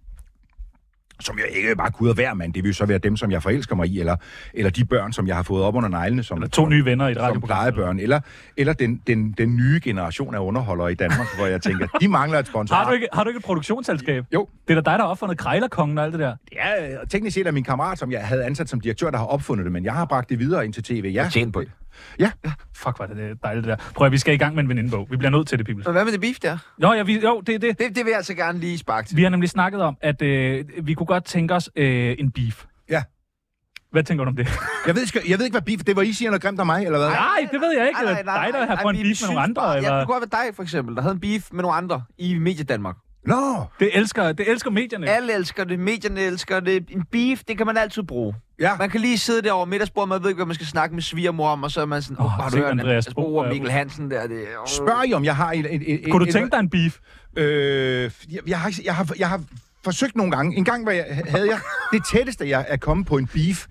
[1.20, 3.42] som jeg ikke bare kunne hver mand, det vil jo så være dem, som jeg
[3.42, 4.16] forelsker mig i, eller,
[4.54, 7.08] eller de børn, som jeg har fået op under neglene, som, Eller to nye venner
[7.08, 8.20] i et som plejebørn, eller,
[8.56, 12.38] eller den, den, den nye generation af underholdere i Danmark, hvor jeg tænker, de mangler
[12.38, 12.84] et sponsorat.
[12.84, 14.24] Har du, ikke, har du ikke et produktionsselskab?
[14.34, 14.48] Jo.
[14.68, 16.36] Det er da dig, der har opfundet Krejlerkongen og alt det der.
[16.52, 19.64] Ja, teknisk set er min kammerat, som jeg havde ansat som direktør, der har opfundet
[19.64, 21.10] det, men jeg har bragt det videre ind til tv.
[21.14, 21.70] Ja, tjent på det.
[22.18, 22.30] Ja,
[22.76, 23.84] Fuck, var det det dejligt det der.
[23.94, 25.06] Prøv at vi skal i gang med en venindebog.
[25.10, 25.86] Vi bliver nødt til det, Pibels.
[25.88, 26.58] Hvad med det beef der?
[26.78, 27.78] Nå, ja, vi, jo, det er det.
[27.78, 29.16] Det, det vil jeg altså gerne lige sparke til.
[29.16, 32.64] Vi har nemlig snakket om, at øh, vi kunne godt tænke os øh, en beef.
[32.90, 33.02] Ja.
[33.92, 34.48] Hvad tænker du om det?
[34.86, 35.80] Jeg ved, ikke- jeg ved ikke, hvad beef...
[35.86, 37.08] Det var I siger noget grimt om mig, eller hvad?
[37.08, 38.00] Nej, det ved jeg ikke.
[38.00, 39.62] Eller dig, der har fået en beef med nogle andre.
[39.62, 39.98] bare- Ja, Eller...
[39.98, 42.38] det kunne godt være dig, for eksempel, der havde en beef med nogle andre i
[42.38, 42.96] Medie Danmark.
[43.28, 43.64] Nå!
[43.80, 45.08] Det elsker, det elsker medierne.
[45.08, 46.84] Alle elsker det, medierne elsker det.
[46.90, 48.34] En beef, det kan man altid bruge.
[48.60, 48.76] Ja.
[48.78, 51.02] Man kan lige sidde der over middagsbordet, man ved ikke, hvad man skal snakke med
[51.02, 53.48] svigermor om, og så er man sådan, Åh, oh, har du hørt Andreas Bo og
[53.48, 53.70] Mikkel.
[53.70, 54.26] Hansen der?
[54.26, 54.66] Det, oh.
[54.66, 55.74] Spørg I, om jeg har et...
[55.74, 56.98] et, et Kunne du tænke dig en beef?
[57.36, 59.42] Øh, jeg, jeg, har, jeg, har, jeg har
[59.84, 60.56] forsøgt nogle gange.
[60.56, 61.58] En gang var jeg, havde jeg...
[61.92, 63.66] Det tætteste, jeg er kommet på en beef,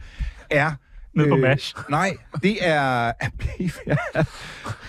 [0.49, 0.71] er...
[1.17, 1.75] Nede på MASH.
[1.89, 3.11] Nej, det er...
[3.37, 3.95] beef, ja.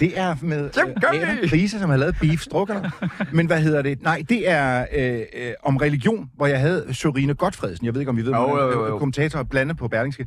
[0.00, 1.22] Det er med øh.
[1.22, 2.90] Adam Krise, som har lavet beef strukker.
[3.32, 4.02] Men hvad hedder det?
[4.02, 7.86] Nej, det er øh, øh, om religion, hvor jeg havde Sørine Godfredsen.
[7.86, 8.98] Jeg ved ikke, om I ved, om jo, jo, jo.
[8.98, 10.26] kommentator blandet på Berlingske.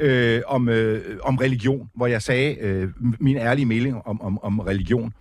[0.00, 2.88] Øh, om, øh, om religion, hvor jeg sagde øh,
[3.20, 5.12] min ærlige melding om, om, om religion.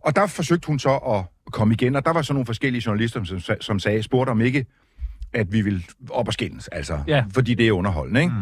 [0.00, 3.24] Og der forsøgte hun så at komme igen, og der var så nogle forskellige journalister,
[3.24, 4.66] som, som sagde, spurgte om ikke,
[5.32, 7.24] at vi ville op og skændes, altså, Ja.
[7.34, 8.34] fordi det er underholdende, ikke?
[8.34, 8.40] Mm.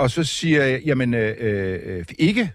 [0.00, 2.52] Og så siger jeg, jamen, øh, øh, øh, ikke,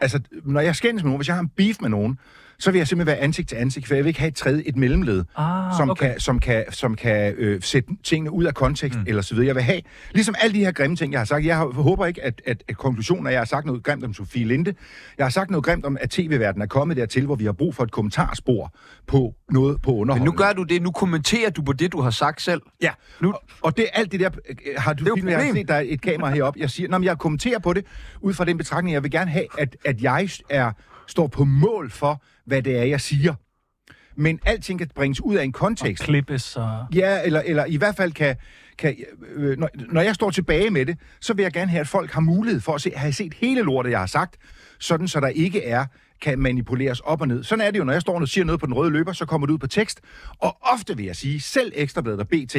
[0.00, 2.18] altså, når jeg skændes med nogen, hvis jeg har en beef med nogen,
[2.60, 4.62] så vil jeg simpelthen være ansigt til ansigt, for jeg vil ikke have et tredje,
[4.66, 6.10] et mellemled, Ah, som, okay.
[6.10, 9.04] kan, som kan, som kan øh, sætte tingene ud af kontekst, mm.
[9.06, 9.46] eller så videre.
[9.46, 9.80] Jeg vil have,
[10.14, 12.62] ligesom alle de her grimme ting, jeg har sagt, jeg har, håber ikke, at, at,
[12.68, 14.74] at konklusionen er, at jeg har sagt noget grimt om Sofie Linde.
[15.18, 17.74] Jeg har sagt noget grimt om, at tv-verdenen er kommet dertil, hvor vi har brug
[17.74, 18.72] for et kommentarspor
[19.06, 20.34] på noget på Men underholdning.
[20.34, 22.62] nu gør du det, nu kommenterer du på det, du har sagt selv.
[22.82, 22.90] Ja,
[23.20, 24.30] nu, og, og det alt det der,
[24.76, 27.58] har du Det er set, der er et kamera heroppe, jeg siger, når jeg kommenterer
[27.58, 27.84] på det,
[28.20, 30.72] ud fra den betragtning, jeg vil gerne have, at, at jeg er,
[31.06, 33.34] står på mål for, hvad det er, jeg siger.
[34.16, 36.04] Men alting kan bringes ud af en kontekst.
[36.04, 36.86] Klippes og...
[36.94, 38.36] Ja, eller, eller i hvert fald kan...
[38.78, 38.96] kan
[39.34, 42.10] øh, når, når jeg står tilbage med det, så vil jeg gerne have, at folk
[42.10, 44.36] har mulighed for at se, have set hele lortet, jeg har sagt,
[44.78, 45.86] sådan så der ikke er
[46.20, 47.44] kan manipuleres op og ned.
[47.44, 49.26] Sådan er det jo, når jeg står og siger noget på den røde løber, så
[49.26, 50.00] kommer det ud på tekst.
[50.38, 52.56] Og ofte vil jeg sige, selv Ekstrabladet og BT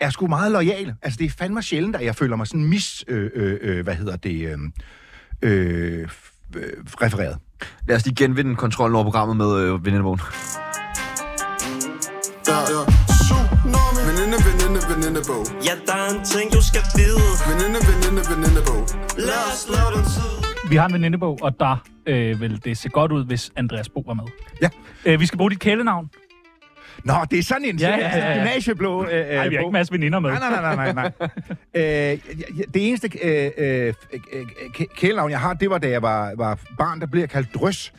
[0.00, 0.96] er sgu meget lojale.
[1.02, 3.04] Altså, det er fandme sjældent, at jeg føler mig sådan mis...
[3.08, 4.48] Øh, øh, øh, hvad hedder det?
[4.48, 4.58] Øh,
[5.42, 6.08] øh,
[6.56, 7.38] øh, refereret.
[7.88, 10.20] Lad os lige genvinde kontrollen over programmet med øh, Venindebogen.
[12.48, 12.82] Ja, ja.
[13.08, 14.00] Tsunami.
[14.08, 15.42] Veninde, veninde, venindebog.
[15.68, 17.20] Ja, der er en ting, du skal vide.
[17.48, 18.82] Veninde, veninde, venindebog.
[19.28, 20.32] Lad os lave den tid.
[20.70, 21.76] Vi har en venindebog, og der
[22.06, 24.24] øh, vil det se godt ud, hvis Andreas Bo var med.
[24.62, 24.68] Ja.
[25.04, 26.10] Øh, vi skal bruge dit kælenavn.
[27.04, 28.34] Nå, det er sådan en Ja, ja, ja, ja.
[28.36, 29.04] gymnasieblå...
[29.06, 30.30] Øh, Nej, vi har ikke en masse veninder med.
[30.30, 31.28] Nej, nej, nej, nej, nej.
[32.12, 32.18] øh,
[32.74, 33.94] det eneste øh, øh,
[34.32, 34.42] øh,
[34.78, 37.54] kæ- kælenavn, jeg har, det var, da jeg var, var barn, der blev jeg kaldt
[37.54, 37.92] Drøs.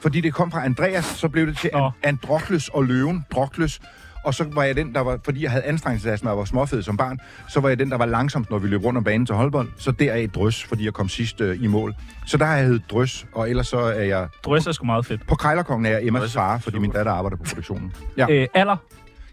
[0.00, 1.84] Fordi det kom fra Andreas, så blev det til Nå.
[1.86, 3.80] An- Androkles og Løven, Drokles.
[4.28, 6.96] Og så var jeg den, der var, fordi jeg havde anstrengelsesastma og var småfed som
[6.96, 7.18] barn,
[7.48, 9.68] så var jeg den, der var langsomst, når vi løb rundt om banen til holdbold.
[9.76, 11.94] Så deraf drøs, fordi jeg kom sidst øh, i mål.
[12.26, 14.28] Så der har jeg heddet drøs, og ellers så er jeg...
[14.44, 15.26] Drøs er sgu meget fedt.
[15.26, 17.92] På Krejlerkongen er jeg Emmas Drøs er far, fordi min datter arbejder på produktionen.
[18.16, 18.26] Ja.
[18.30, 18.76] Øh, alder?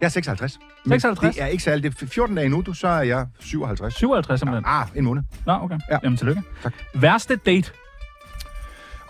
[0.01, 0.59] Jeg er 56.
[0.87, 1.35] 56?
[1.35, 1.99] Det er ikke særligt.
[1.99, 3.95] Det er 14 dage nu, du, så er jeg 57.
[3.95, 4.63] 57 simpelthen.
[4.67, 5.23] Ah, en måned.
[5.45, 5.79] Nå, okay.
[5.91, 5.97] Ja.
[6.03, 6.41] Jamen, tillykke.
[6.63, 6.73] Tak.
[6.93, 7.71] Værste date?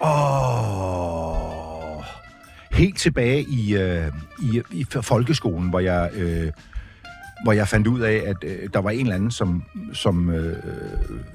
[0.01, 1.44] Åh,
[2.75, 4.07] helt tilbage i, øh,
[4.41, 6.51] i, i folkeskolen, hvor jeg, øh,
[7.43, 9.63] hvor jeg fandt ud af, at øh, der var en eller anden, som,
[9.93, 10.55] som øh,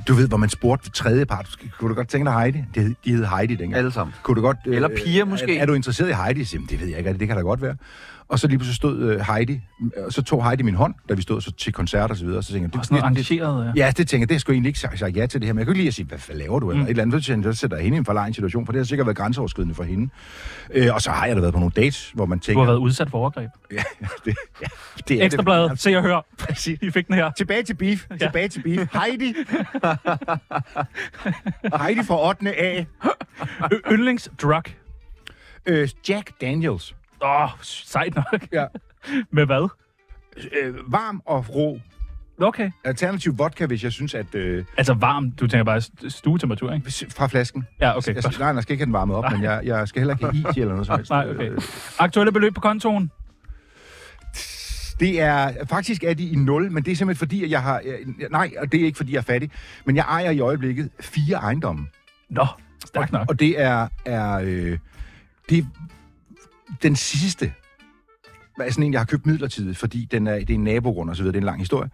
[0.08, 2.64] du ved, hvor man spurgte tredje part, kunne du godt tænke dig Heidi?
[2.74, 3.74] De, hed- de hed Heidi dengang.
[3.78, 4.14] Alle sammen.
[4.22, 5.56] Kunne du godt, øh, Eller piger måske.
[5.56, 6.46] Er, er du interesseret i Heidi?
[6.52, 7.76] Jamen, det ved jeg ikke, det kan da godt være.
[8.30, 9.60] Og så lige pludselig stod øh, Heidi,
[10.06, 12.42] og så tog Heidi min hånd, da vi stod så til koncert og så videre.
[12.42, 13.68] Så tænkte jeg, Og sådan noget engageret.
[13.68, 13.72] øh.
[13.78, 15.66] Ja, det tænker jeg, det sgu egentlig ikke sagt, ja til det her, men jeg
[15.66, 16.86] kunne ikke lide at sige, hvad, hvad laver du, eller Mm.
[16.86, 18.78] et eller andet, så jeg, så sætter jeg hende i en forlegen situation, for det
[18.78, 20.10] har sikkert været grænseoverskridende for hende.
[20.74, 22.60] Øh, og så har jeg da været på nogle dates, hvor man Du tænker...
[22.62, 23.50] har været udsat for overgreb.
[23.72, 23.82] Ja,
[24.24, 24.66] det, ja,
[25.08, 25.80] det er Ekstrabladet, det.
[25.80, 26.26] se og hør.
[26.38, 26.78] Præcis.
[26.82, 27.30] I fik den her.
[27.30, 28.06] Tilbage til beef.
[28.10, 28.14] Ja.
[28.20, 28.26] Ja.
[28.26, 28.88] Tilbage til beef.
[28.94, 29.34] Heidi.
[31.84, 32.60] Heidi fra 8.
[32.60, 32.84] A.
[33.92, 34.62] Yndlingsdrug.
[35.66, 36.94] Øh, Jack Daniels.
[37.22, 38.46] Åh, oh, sejt nok.
[38.52, 38.66] Ja.
[39.36, 39.68] Med hvad?
[40.62, 41.80] Øh, varm og rå.
[42.42, 42.70] Okay.
[42.84, 44.34] Alternativ vodka, hvis jeg synes, at...
[44.34, 46.92] Øh, Altså varm, du tænker bare st- stuetemperatur, ikke?
[47.16, 47.66] fra flasken.
[47.80, 48.14] Ja, okay.
[48.14, 50.24] Jeg, nej, jeg skal ikke have den varmet op, men jeg, jeg skal heller ikke
[50.24, 51.10] have is eller noget som helst.
[51.16, 51.50] Nej, okay.
[51.50, 51.60] Øh,
[51.98, 53.10] Aktuelle beløb på kontoen?
[55.00, 57.80] Det er, faktisk er de i nul, men det er simpelthen fordi, at jeg har,
[57.84, 59.50] øh, nej, og det er ikke fordi, jeg er fattig,
[59.84, 61.86] men jeg ejer i øjeblikket fire ejendomme.
[62.30, 62.46] Nå,
[62.86, 63.26] stærkt nok.
[63.30, 64.78] Og det er, er øh,
[65.50, 65.66] det
[66.82, 67.52] den sidste,
[68.60, 71.16] er sådan en, jeg har købt midlertidigt, fordi den er, det er en nabogrund og
[71.16, 71.90] så videre, det er en lang historie.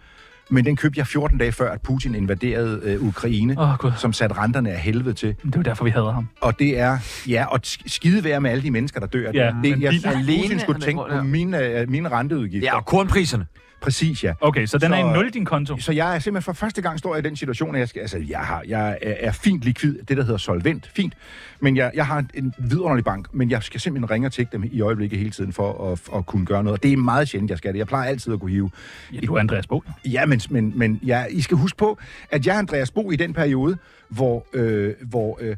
[0.51, 4.37] Men den købte jeg 14 dage før, at Putin invaderede øh, Ukraine, oh, som satte
[4.39, 5.29] renterne af helvede til.
[5.29, 6.29] Det er jo derfor, vi hader ham.
[6.41, 6.99] Og det er,
[7.29, 9.31] ja, og sk- skide være med alle de mennesker, der dør.
[9.35, 12.68] Ja, det, jeg alene Putin skulle tænke på mine, øh, mine renteudgifter.
[12.68, 13.47] Ja, og kornpriserne.
[13.81, 14.33] Præcis, ja.
[14.41, 15.79] Okay, så den er Så- i nul, din konto?
[15.79, 18.01] Så jeg er simpelthen for første gang står jeg i den situation, at jeg, skal,
[18.01, 21.14] altså, jeg, har, jeg er, er fint likvid, det der hedder solvent, fint.
[21.61, 24.64] Men jeg, jeg har en, en vidunderlig bank, men jeg skal simpelthen ringe til dem
[24.72, 26.79] i øjeblikket hele tiden for at, at kunne gøre noget.
[26.79, 27.79] Og det er meget sjældent, jeg skal det.
[27.79, 28.70] Jeg plejer altid at kunne hive.
[29.12, 29.83] Ja, du er Andreas Bo.
[30.05, 31.99] Ja, men, men, men ja, I skal huske på,
[32.31, 33.77] at jeg er Andreas Bo i den periode,
[34.09, 35.57] hvor, øh, hvor øh,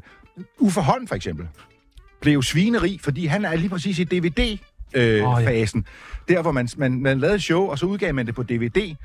[0.59, 1.47] Uffe Holm for eksempel
[2.21, 4.57] blev svineri, fordi han er lige præcis i DVD
[4.93, 5.49] øh, oh, ja.
[5.49, 5.85] fasen.
[6.27, 8.95] Der, hvor man, man, man lavede et show, og så udgav man det på DVD,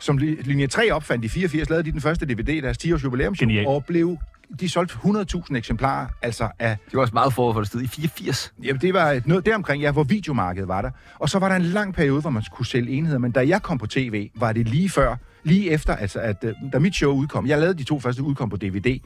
[0.00, 3.04] som li- linje 3 opfandt i 84, lavede de den første DVD, deres 10 års
[3.04, 3.68] jubilæumsshow, Genialt.
[3.68, 4.16] og blev
[4.60, 7.86] de solgte 100.000 eksemplarer, altså af Det var også meget forud for det sted i
[7.86, 8.52] 84.
[8.62, 10.90] Jamen, det var noget deromkring, ja, hvor videomarkedet var der.
[11.18, 13.18] Og så var der en lang periode, hvor man kunne sælge enheder.
[13.18, 16.54] Men da jeg kom på tv, var det lige før, lige efter, altså, at øh,
[16.72, 18.98] da mit show udkom, jeg lavede de to første udkom på DVD,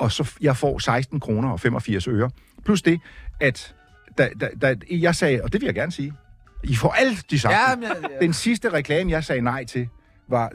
[0.00, 2.30] og så jeg får 16 kroner og 85 øre.
[2.64, 3.00] Plus det,
[3.40, 3.74] at
[4.18, 6.12] da, da, da jeg sagde, og det vil jeg gerne sige,
[6.64, 7.58] I får alt de samme.
[7.58, 9.88] Ja, men jeg, jeg, Den sidste reklame, jeg sagde nej til,
[10.28, 10.52] var,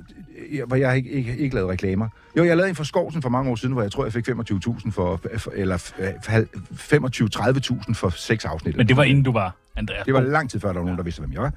[0.67, 2.09] hvor jeg ikke, ikke, ikke lavede reklamer.
[2.37, 4.29] Jo, jeg lavede en for Skovsen for mange år siden, hvor jeg tror, jeg fik
[4.29, 8.77] 25.000 for, for, eller øh, 25-30.000 for seks afsnit.
[8.77, 10.97] Men det var inden du var Andreas Det var lang tid før, der var nogen,
[10.97, 11.53] der vidste, hvem jeg var.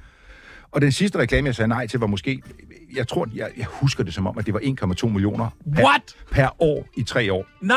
[0.71, 2.41] Og den sidste reklame, jeg sagde nej til, var måske...
[2.95, 4.59] Jeg tror, jeg, jeg husker det som om, at det var
[5.03, 6.15] 1,2 millioner per, What?
[6.31, 7.45] per år i tre år.
[7.61, 7.75] Nej!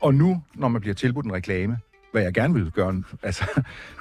[0.00, 1.78] Og nu, når man bliver tilbudt en reklame,
[2.12, 3.44] hvad jeg gerne vil gøre, altså,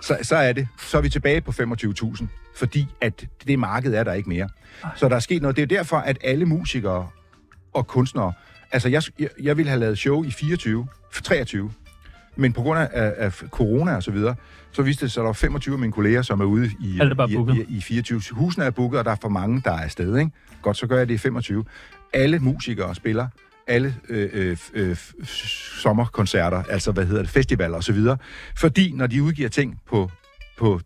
[0.01, 4.03] så, så er det, så er vi tilbage på 25.000, fordi at det marked er
[4.03, 4.49] der ikke mere.
[4.95, 5.55] Så der er sket noget.
[5.57, 7.07] Det er jo derfor, at alle musikere
[7.73, 8.33] og kunstnere,
[8.71, 9.03] altså jeg,
[9.41, 10.87] jeg, ville have lavet show i 24,
[11.23, 11.71] 23,
[12.35, 14.35] men på grund af, af, af corona og så videre,
[14.71, 16.99] så viste det sig, at der var 25 af mine kolleger, som er ude i,
[16.99, 18.21] er i, i, i 24.
[18.31, 20.17] Husene er booket, og der er for mange, der er afsted.
[20.17, 20.31] Ikke?
[20.61, 21.65] Godt, så gør jeg det i 25.
[22.13, 23.27] Alle musikere spiller
[23.67, 24.97] alle øh, øh, øh,
[25.81, 28.17] sommerkoncerter, altså hvad hedder det, festivaler og så videre.
[28.57, 30.11] Fordi når de udgiver ting på,
[30.59, 30.79] på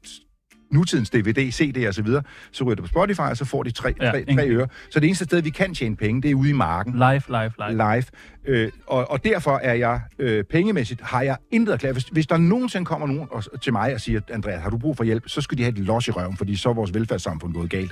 [0.72, 3.72] nutidens DVD, CD og så videre, så ryger det på Spotify, og så får de
[3.72, 4.68] tre, Ja, tre, ingen- tre øre.
[4.92, 7.52] Så det eneste sted, vi kan tjene penge, det er ude i marken Live, live,
[7.70, 7.72] live.
[7.94, 8.04] live.
[8.48, 11.94] Øh, og, og derfor er jeg øh, pengemæssigt, har jeg intet at klage.
[11.94, 14.98] Hvis, hvis der nogensinde kommer nogen og, til mig og siger, Andreas, har du brug
[14.98, 17.54] for hjælp, så skal de have et los i røven, fordi så er vores velfærdssamfund
[17.54, 17.92] gået galt.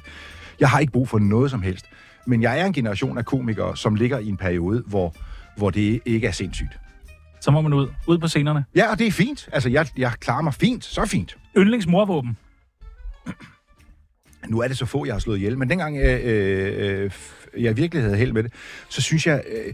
[0.60, 1.86] Jeg har ikke brug for noget som helst.
[2.26, 5.16] Men jeg er en generation af komikere, som ligger i en periode, hvor,
[5.58, 6.80] hvor det ikke er sindssygt.
[7.42, 7.88] Så må man ud.
[8.08, 8.66] Ud på scenerne.
[8.76, 9.50] Ja, og det er fint.
[9.52, 10.84] Altså, jeg, jeg klarer mig fint.
[10.86, 11.38] Så fint.
[11.58, 12.38] Yndlingsmorvåben.
[14.48, 17.04] Nu er det så få, jeg har slået ihjel, men dengang øh, øh,
[17.56, 18.54] øh, jeg virkelig havde held med det,
[18.90, 19.74] så synes jeg, øh,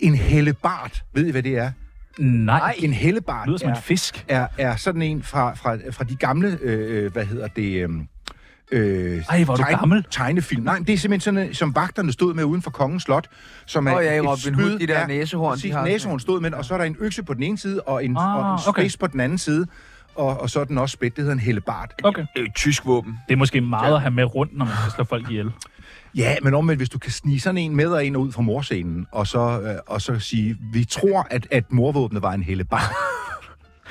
[0.00, 1.72] en hellebart, ved I, hvad det er?
[2.18, 2.74] Nej.
[2.78, 4.24] En hellebart Det lyder som er, en fisk.
[4.28, 7.90] er, er sådan en fra, fra, fra de gamle, øh, hvad hedder det...
[8.72, 10.04] Øh, Øh, Ej, hvor er du gammel.
[10.10, 10.62] Tegnefilm.
[10.62, 13.28] Nej, det er simpelthen sådan, øh, som vagterne stod med uden for kongens slot.
[13.66, 15.84] Som er Åh ja, i et Robin Hood, de der næsehorn, de Præcis, har.
[15.84, 18.16] næsehorn stod med, og så er der en økse på den ene side, og en,
[18.16, 18.82] Ah, og en okay.
[18.82, 19.66] spids på den anden side.
[20.14, 21.16] Og, og så er den også spidt.
[21.16, 21.92] Det hedder en hellebart.
[22.04, 22.22] Okay.
[22.36, 23.18] Er et tysk våben.
[23.28, 25.50] Det er måske meget at have med rundt, når man skal slå folk ihjel.
[26.14, 28.42] Ja, men omvendt, hvis du kan snige sådan en med og ind og ud fra
[28.42, 32.92] morscenen, og så, øh, og så sige, vi tror, at, at morvåbnet var en hellebart,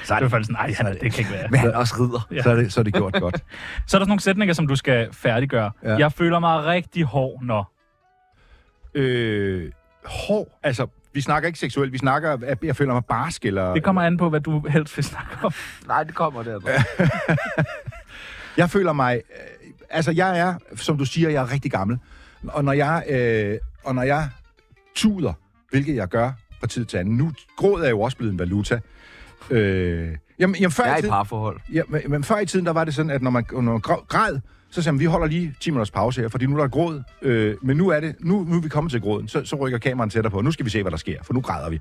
[0.03, 1.47] Så er det faktisk sådan, nej, han er, det kan ikke være.
[1.49, 2.27] Men han også ridder.
[2.31, 2.41] Ja.
[2.41, 3.35] så, er det, så er det gjort godt.
[3.37, 3.43] Så er
[3.81, 5.71] der sådan nogle sætninger, som du skal færdiggøre.
[5.83, 5.95] Ja.
[5.97, 7.73] Jeg føler mig rigtig hård, når...
[8.93, 9.71] øh,
[10.05, 13.73] hår, altså, vi snakker ikke seksuelt, vi snakker, at jeg føler mig barsk, eller...
[13.73, 15.53] Det kommer an på, hvad du helst vil snakke om.
[15.87, 16.59] Nej, det kommer der.
[18.57, 19.15] Jeg føler mig...
[19.15, 21.99] Øh, altså, jeg er, som du siger, jeg er rigtig gammel.
[22.47, 24.29] Og når jeg, øh, og når jeg
[24.95, 25.33] tuder,
[25.69, 27.17] hvilket jeg gør fra tid til anden...
[27.17, 28.79] Nu, gråd er jo også blevet en valuta.
[29.49, 31.59] Øh, jamen, jamen, før Jeg er i tiden, parforhold.
[31.73, 34.05] ja, men, før i tiden, der var det sådan, at når man, når man græ-
[34.07, 34.39] græd,
[34.69, 37.03] så sagde man, vi holder lige 10 minutters pause her, fordi nu er der gråd.
[37.21, 39.77] Øh, men nu er det, nu, nu er vi kommet til gråden, så, så rykker
[39.77, 40.41] kameraen tættere på.
[40.41, 41.79] Nu skal vi se, hvad der sker, for nu græder vi.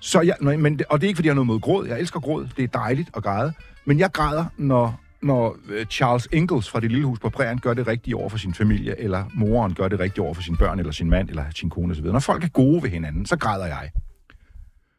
[0.00, 1.86] Så jeg, når, men, og det er ikke, fordi jeg har noget mod gråd.
[1.86, 2.48] Jeg elsker gråd.
[2.56, 3.52] Det er dejligt at græde.
[3.84, 7.74] Men jeg græder, når, når øh, Charles Ingalls fra Det Lille Hus på Prærien gør
[7.74, 10.78] det rigtigt over for sin familie, eller moren gør det rigtigt over for sine børn,
[10.78, 12.04] eller sin mand, eller sin kone osv.
[12.04, 13.90] Når folk er gode ved hinanden, så græder jeg.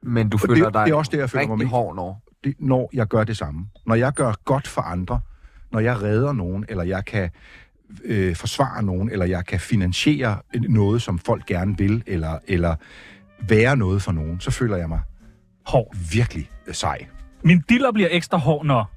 [0.03, 1.95] Men du Og føler det- dig det er også det, jeg føler mig mest- hård
[1.95, 2.23] når.
[2.43, 3.67] det, når jeg gør det samme.
[3.85, 5.21] Når jeg gør godt for andre,
[5.71, 7.29] når jeg redder nogen, eller jeg kan
[8.03, 10.37] øh, forsvare nogen, eller jeg kan finansiere
[10.69, 12.75] noget, som folk gerne vil, eller, eller
[13.49, 14.99] være noget for nogen, så føler jeg mig
[15.65, 15.95] Hård.
[16.13, 17.05] virkelig øh, sej.
[17.43, 18.91] Min diller bliver ekstra hård, når...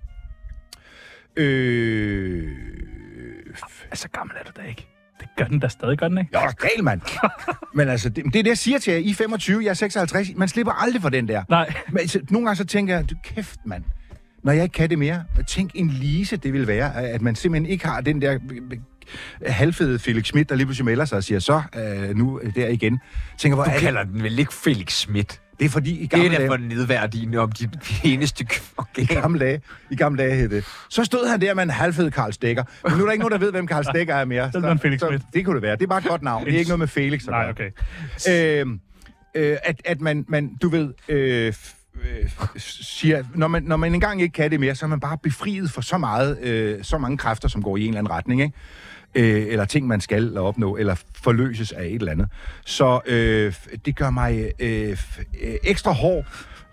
[1.36, 2.48] Øh...
[3.90, 4.88] Altså, gammel er du da ikke.
[5.22, 6.36] Det gør den da stadig, gør den ikke?
[6.36, 7.00] Er da gal, mand.
[7.74, 9.00] Men altså, det, det er det, jeg siger til jer.
[9.00, 10.28] I er 25, jeg er 56.
[10.36, 11.42] Man slipper aldrig for den der.
[11.48, 11.74] Nej.
[11.88, 13.84] Men altså, nogle gange så tænker jeg, du kæft, mand.
[14.44, 17.72] Når jeg ikke kan det mere, tænk en lise, det vil være, at man simpelthen
[17.72, 18.38] ikke har den der
[18.70, 18.78] øh,
[19.46, 22.68] halvfede Felix Schmidt, der lige pludselig melder sig og siger, så øh, nu øh, der
[22.68, 23.00] igen.
[23.38, 25.41] Tænker, hvor Du er kalder den vel ikke Felix Schmidt?
[25.58, 27.70] Det er fordi, i Det gamle, er da dage, for nedværdigende om dit
[28.04, 28.46] eneste i
[28.76, 29.06] organ.
[29.06, 30.64] gamle dage, i gamle dage hed det.
[30.88, 32.64] Så stod han der med en halvfed Karl Stikker.
[32.84, 34.50] Men nu er der ikke nogen, der ved, hvem Karl Stikker er mere.
[34.52, 35.22] Så er det Felix Schmidt.
[35.34, 35.76] det kunne det være.
[35.76, 36.44] Det er bare et godt navn.
[36.44, 37.22] Det er ikke noget med Felix.
[37.22, 37.70] at Nej, okay.
[38.60, 38.66] øh,
[39.34, 41.52] øh, at, at man, man, du ved, øh,
[42.04, 45.18] øh, siger, når man, når man engang ikke kan det mere, så er man bare
[45.22, 48.42] befriet for så meget, øh, så mange kræfter, som går i en eller anden retning,
[48.42, 48.54] ikke?
[49.14, 52.28] Øh, eller ting, man skal opnå, eller forløses af et eller andet.
[52.66, 53.54] Så øh,
[53.86, 54.96] det gør mig øh,
[55.42, 56.24] øh, ekstra hård,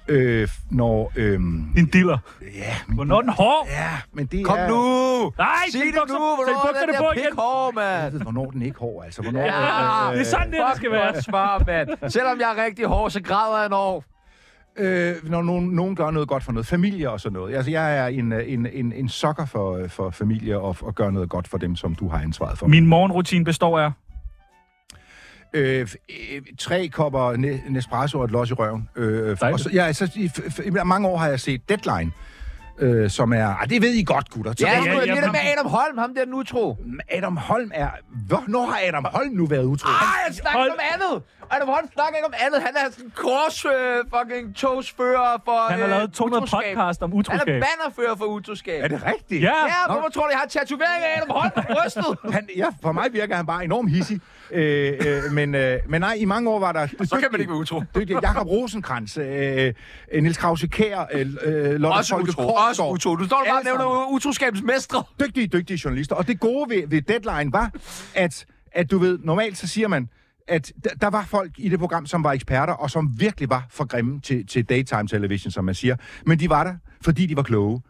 [0.08, 1.12] øh, når...
[1.16, 1.40] Øh,
[1.76, 2.18] Din diller.
[2.56, 3.68] ja, Hvornår er den hård?
[3.70, 4.68] ja, men det Kom er...
[4.68, 5.32] nu!
[5.38, 6.20] Nej, Sig det bukser- nu!
[6.36, 7.24] Hvornår er den igen.
[7.32, 8.14] pik hård, mand?
[8.14, 9.22] ved, hvornår den ikke hård, altså.
[9.22, 11.14] Hvornår, Ja, det er sådan, det, det skal være.
[11.14, 12.10] Fuck, svar, mand.
[12.10, 14.04] Selvom jeg er rigtig hård, så græder jeg når.
[14.80, 16.68] Øh, når nogen, nogen gør noget godt for noget.
[16.68, 17.56] Familie og sådan noget.
[17.56, 20.96] Altså, jeg er en, øh, en, en, en sokker for, øh, for familie og, og
[20.96, 22.68] gør noget godt for dem, som du har ansvaret for.
[22.68, 23.92] Min morgenrutine består af...
[25.54, 28.90] Øh, øh, tre kopper ne- Nespresso og et los i røven.
[28.96, 32.12] Øh, og så, ja, så, i, f- f- i mange år har jeg set Deadline,
[32.80, 33.48] øh, som er...
[33.62, 34.54] Ah, det ved I godt, gutter.
[34.58, 36.78] Så Ja, ja, ja, det er ham- med Adam Holm, ham der den utro.
[37.10, 37.90] Adam Holm er...
[38.28, 39.88] Hvornår har Adam Holm nu været utro?
[39.90, 39.94] Ej,
[40.26, 41.24] han snakker Hold- om andet.
[41.52, 42.62] Adam Holm snakker ikke om andet.
[42.62, 43.72] Han er sådan kors øh,
[44.14, 46.76] fucking togsfører for Han har øh, lavet 200 utroskab.
[46.76, 47.64] podcast om Han er utroskab.
[47.68, 48.84] bannerfører for utroskab.
[48.84, 49.44] Er det rigtigt?
[49.44, 52.06] Ja, Ja, hvorfor tror du, jeg har tatovering af Adam Holm på brystet?
[52.34, 54.20] Han, ja, for mig virker han bare enormt hissig.
[54.52, 56.88] Øh, øh, men, øh, men nej, i mange år var der...
[56.88, 57.84] Så kan man ikke være utro.
[57.96, 59.74] Dygtig Jakob Rosenkrantz, øh,
[60.12, 62.54] øh, Niels Krause Kær, øh, øh, Lotte Også Folke utro.
[62.70, 63.16] Også utro.
[63.16, 65.04] Du står bare og nævner utroskabens mestre.
[65.20, 66.16] Dygtige, dygtige journalister.
[66.16, 67.72] Og det gode ved, ved Deadline var,
[68.16, 70.10] at, at du ved, normalt så siger man,
[70.48, 73.66] at der, der var folk i det program, som var eksperter, og som virkelig var
[73.70, 75.96] for grimme til, til daytime television, som man siger.
[76.26, 77.82] Men de var der, fordi de var kloge.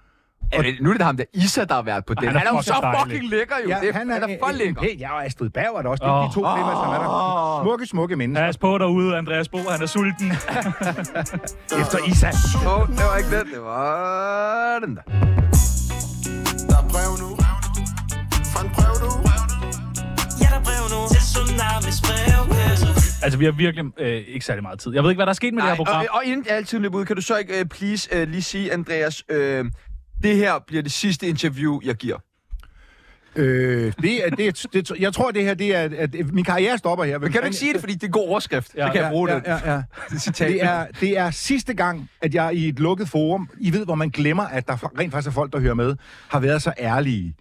[0.53, 2.23] Ja, men nu er det ham der Isa, der har været på den.
[2.27, 3.11] han er Han er jo så fucking dejlig.
[3.11, 3.69] fucking lækker, jo.
[3.81, 4.81] det, han er, han er for lækker.
[4.81, 6.03] Hey, jeg og Astrid Berg er der også.
[6.03, 6.29] Det er Åh.
[6.29, 7.63] de to kvinder, som er der.
[7.63, 8.45] Smukke, smukke mennesker.
[8.45, 9.57] Pas på derude, Andreas Bo.
[9.57, 10.31] Han er sulten.
[11.81, 12.27] Efter Isa.
[12.27, 13.47] Åh, det var ikke den.
[13.53, 15.01] Det var den der.
[16.69, 17.29] Der er brev nu.
[18.51, 19.11] Fra en brev nu.
[20.41, 21.01] Ja, der er brev nu.
[21.13, 22.87] Til Tsunamis brevkasse.
[23.23, 24.93] altså, vi har virkelig øh, ikke særlig meget tid.
[24.93, 26.05] Jeg ved ikke, hvad der er sket med det her Ej, program.
[26.11, 28.73] og, og inden altid løber ud, kan du så ikke uh, please uh, lige sige,
[28.73, 29.37] Andreas, uh,
[30.23, 32.17] det her bliver det sidste interview, jeg giver.
[33.35, 36.77] Øh, det er, det, er, det, jeg tror, det her, det er, at min karriere
[36.77, 37.19] stopper her.
[37.19, 38.75] Men kan du ikke sige det, fordi det er god overskrift?
[38.75, 39.43] Ja, så kan jeg bruge ja, det.
[39.45, 39.81] ja, ja.
[40.09, 40.47] det citat.
[40.47, 43.95] Det er, det er sidste gang, at jeg i et lukket forum, I ved, hvor
[43.95, 45.95] man glemmer, at der rent faktisk er folk, der hører med,
[46.29, 47.35] har været så ærlige.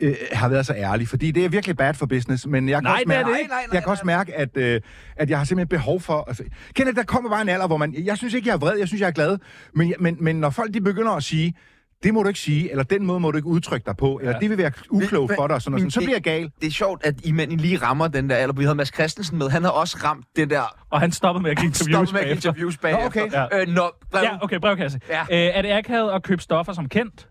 [0.00, 2.82] Øh, har været så ærlige, fordi det er virkelig bad for business, men jeg kan,
[2.82, 3.30] Nej, også, er mærke.
[3.30, 4.80] Nej, nej, nej, jeg kan også mærke, at, øh,
[5.16, 6.24] at jeg har simpelthen behov for...
[6.28, 6.42] Altså,
[6.74, 7.94] Kenneth, der kommer bare en alder, hvor man...
[8.04, 9.38] Jeg synes ikke, jeg er vred, jeg synes, jeg er glad,
[9.74, 11.54] men, men, men når folk de begynder at sige,
[12.02, 14.32] det må du ikke sige, eller den måde må du ikke udtrykke dig på, eller
[14.32, 14.38] Ja.
[14.38, 16.50] det vil være uklogt for dig, og sådan noget, men så det- bliver jeg gal.
[16.60, 18.54] Det er sjovt, at I mænd I lige rammer den der alder.
[18.54, 19.48] Vi havde Mads Christensen med.
[19.50, 20.62] Han havde også ramt den der...
[20.90, 23.06] Og han stoppede med at give interviews Stop med at give interviews bagefter.
[23.06, 23.32] okay.
[23.32, 23.60] Ja.
[23.60, 25.00] Øh, når, brev, Ja, okay, brevkasse.
[25.08, 25.20] Ja.
[25.20, 25.26] Øh,
[25.56, 27.28] er det akavet at købe stoffer som kendt?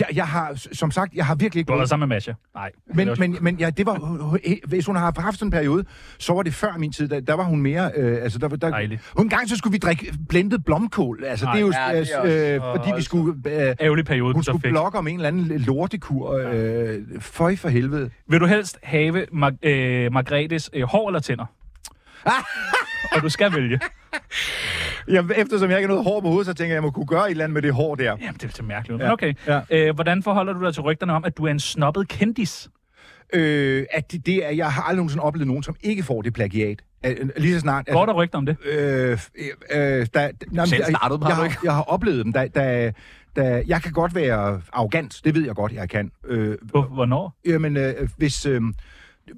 [0.00, 2.32] Jeg, jeg har, som sagt, jeg har virkelig ikke Du har været sammen med Masha.
[2.54, 2.70] Nej.
[2.94, 5.84] Men, men, men ja, det var, hvis hun har haft sådan en periode,
[6.18, 7.08] så var det før min tid.
[7.08, 7.90] Der, der var hun mere...
[7.96, 9.12] Øh, altså, der, der, Dejligt.
[9.16, 11.24] Hun en gang så skulle vi drikke blendet blomkål.
[11.24, 13.34] Altså, Nej, det er jo, ja, det er øh, fordi vi skulle...
[13.46, 14.70] Øh, Ærgerlig periode, hun skulle fik.
[14.70, 16.34] blogge om en eller anden lortekur.
[16.34, 18.10] Øh, føj for helvede.
[18.28, 21.44] Vil du helst have Mar- øh, Margrethes øh, hår eller tænder?
[23.16, 23.80] Og du skal vælge.
[25.10, 26.90] Ja, eftersom jeg ikke har noget hår på hovedet, så tænker jeg, at jeg må
[26.90, 28.16] kunne gøre et eller andet med det hår der.
[28.20, 29.02] Jamen, det er så mærkeligt.
[29.02, 29.12] Ja.
[29.12, 29.34] Okay.
[29.46, 29.60] Ja.
[29.70, 32.68] Øh, hvordan forholder du dig til rygterne om, at du er en snobbet kendis?
[33.32, 36.34] Øh, at det, det er, jeg har aldrig nogensinde oplevet nogen, som ikke får det
[36.34, 36.82] plagiat.
[37.06, 37.88] Øh, Lige så snart...
[37.92, 38.56] Går der rygter om det?
[38.64, 39.18] Øh,
[39.70, 41.56] øh, øh, da, nej, Selv jeg- startede, jeg, har, ikke?
[41.64, 42.92] jeg har oplevet dem, da, da,
[43.36, 46.10] da, jeg kan godt være arrogant, det ved jeg godt, jeg kan.
[46.26, 47.36] Øh, Hvor- Hvornår?
[47.46, 48.46] jamen, øh, hvis...
[48.46, 48.60] Øh,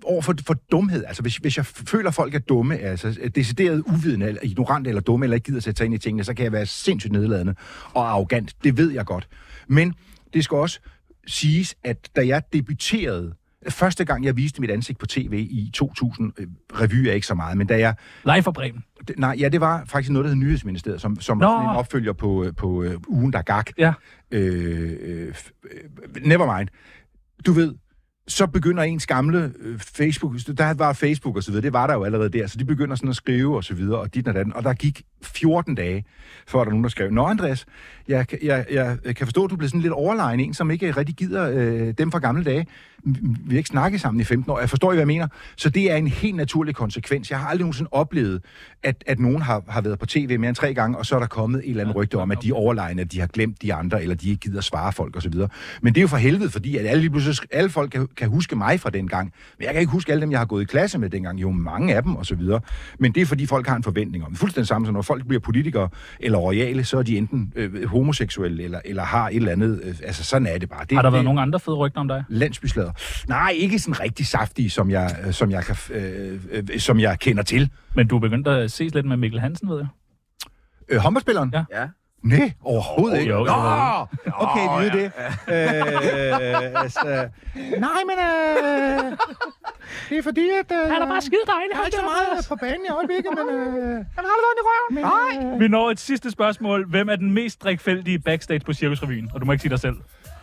[0.05, 3.83] over for, for dumhed, altså hvis, hvis jeg føler, at folk er dumme, altså decideret
[3.87, 6.45] uvidende, eller ignorante, eller dumme, eller ikke gider sætte sig ind i tingene, så kan
[6.45, 7.55] jeg være sindssygt nedladende
[7.95, 8.57] og arrogant.
[8.65, 9.29] Det ved jeg godt.
[9.69, 9.95] Men
[10.35, 10.81] det skal også
[11.27, 13.35] siges, at da jeg debuterede,
[13.69, 17.35] første gang jeg viste mit ansigt på tv i 2000, øh, revy er ikke så
[17.35, 18.85] meget, men da jeg Live fra Bremen.
[19.17, 21.47] nej, ja, det var faktisk noget, der hed Nyhedsministeriet, som, som Nå.
[21.47, 23.71] var en opfølger på, øh, på uh, ugen, der gak.
[23.79, 23.93] Ja.
[24.31, 25.35] Øh, øh,
[25.65, 26.69] øh, never mind.
[27.47, 27.75] Du ved,
[28.31, 31.95] så begynder ens gamle øh, Facebook, der var Facebook og så videre, det var der
[31.95, 34.35] jo allerede der, så de begynder sådan at skrive og så videre, og dit og
[34.35, 36.05] datten, og der gik 14 dage,
[36.49, 37.67] før der nogen, der skrev, Nå Andreas,
[38.09, 38.67] jeg, jeg,
[39.05, 41.95] jeg kan forstå, at du blev sådan lidt overlegen, en som ikke rigtig gider øh,
[41.99, 42.67] dem fra gamle dage.
[43.05, 44.61] Vi har ikke snakket sammen i 15 år.
[44.61, 45.29] Jeg forstår, I, hvad jeg mener.
[45.57, 47.31] Så det er en helt naturlig konsekvens.
[47.31, 48.43] Jeg har aldrig nogensinde oplevet,
[48.83, 51.19] at, at nogen har, har været på tv mere end tre gange, og så er
[51.21, 53.63] der kommet et eller andet rygte om, at de er overlegne, at de har glemt
[53.63, 55.35] de andre, eller de ikke gider svare folk osv.
[55.83, 58.29] Men det er jo for helvede, fordi at alle, lige pludselig, alle folk kan, kan
[58.29, 59.33] huske mig fra den gang.
[59.59, 61.41] Men jeg kan ikke huske alle dem, jeg har gået i klasse med dengang.
[61.41, 62.43] Jo, mange af dem osv.
[62.99, 64.35] Men det er fordi, folk har en forventning om.
[64.35, 65.89] Fuldstændig samme som når folk bliver politikere
[66.21, 69.81] eller royale, så er de enten øh, homoseksuelle eller, eller har et eller andet.
[69.85, 70.85] Øh, altså, sådan er det bare.
[70.85, 72.25] Det, Har der det, været nogle andre fede rygter om dig?
[72.95, 73.41] Landsbyslader.
[73.43, 77.19] Nej, ikke sådan rigtig saftige, som jeg, øh, som jeg, kan, øh, øh, som jeg
[77.19, 77.71] kender til.
[77.95, 79.87] Men du er begyndt at ses lidt med Mikkel Hansen, ved jeg.
[80.89, 81.51] Øh, håndboldspilleren?
[81.55, 81.65] Ja.
[81.81, 81.89] Ja.
[82.25, 83.33] Nej, overhovedet Jo, ikke.
[83.33, 83.45] jo, jo.
[83.45, 85.13] Nå, okay, vi ved det.
[85.49, 89.17] Øh, altså, nej, men øh,
[90.09, 90.73] det er fordi, at...
[90.73, 91.71] Øh, Han er bare skide dejlig.
[91.73, 93.49] Jeg har ikke så meget på banen i øjeblikket, men...
[93.55, 95.51] Øh, Han har aldrig været i røven.
[95.51, 95.59] Nej.
[95.59, 96.89] Vi når et sidste spørgsmål.
[96.91, 99.31] Hvem er den mest drikfældige backstage på Cirkusrevyen?
[99.35, 99.97] Og du må ikke sige dig selv.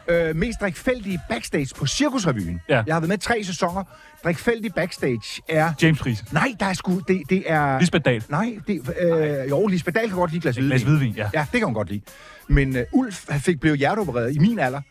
[0.08, 2.62] Øh, mest drikfældige backstage på Cirkusrevyen.
[2.70, 2.84] Ja.
[2.88, 3.84] Jeg har været med tre sæsoner.
[4.24, 5.74] Drikfældig backstage er...
[5.82, 6.24] James Friis.
[6.32, 7.00] Nej, der er sgu...
[7.08, 7.80] Det, det er...
[7.80, 8.24] Lisbeth Dahl.
[8.30, 10.70] Nej, det, øh, jo, Lisbeth Dahl kan godt lide glas hvidvin.
[10.70, 11.30] Glas hvidvin, ja.
[11.34, 12.02] Ja, det kan hun godt lide.
[12.48, 14.82] Men uh, Ulf fik blev hjerteopereret i min alder,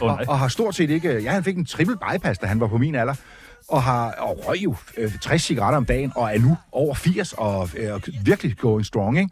[0.00, 1.22] Åh, og, og har stort set ikke...
[1.22, 3.14] Ja, han fik en triple bypass, da han var på min alder.
[3.68, 7.32] Og har og røg jo øh, 60 cigaretter om dagen, og er nu over 80,
[7.32, 9.30] og øh, virkelig going strong, ikke?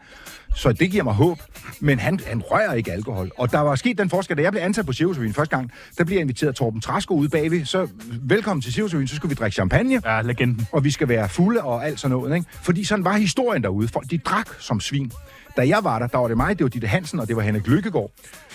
[0.57, 1.39] Så det giver mig håb.
[1.81, 3.31] Men han, han rører ikke alkohol.
[3.39, 6.05] Og der var sket den forskel, da jeg blev ansat på Siriusrevyen første gang, der
[6.05, 7.65] blev jeg inviteret Torben Trasko ude bagved.
[7.65, 7.89] Så
[8.23, 10.69] velkommen til Siriusrevyen, så skulle vi drikke champagne Ja, legenden.
[10.73, 12.35] og vi skal være fulde og alt sådan noget.
[12.37, 12.47] Ikke?
[12.53, 13.89] Fordi sådan var historien derude.
[13.89, 15.13] Folk, de drak som svin.
[15.57, 17.43] Da jeg var der, der var det mig, det var Ditte Hansen, og det var
[17.43, 18.11] Henrik Lykkegaard,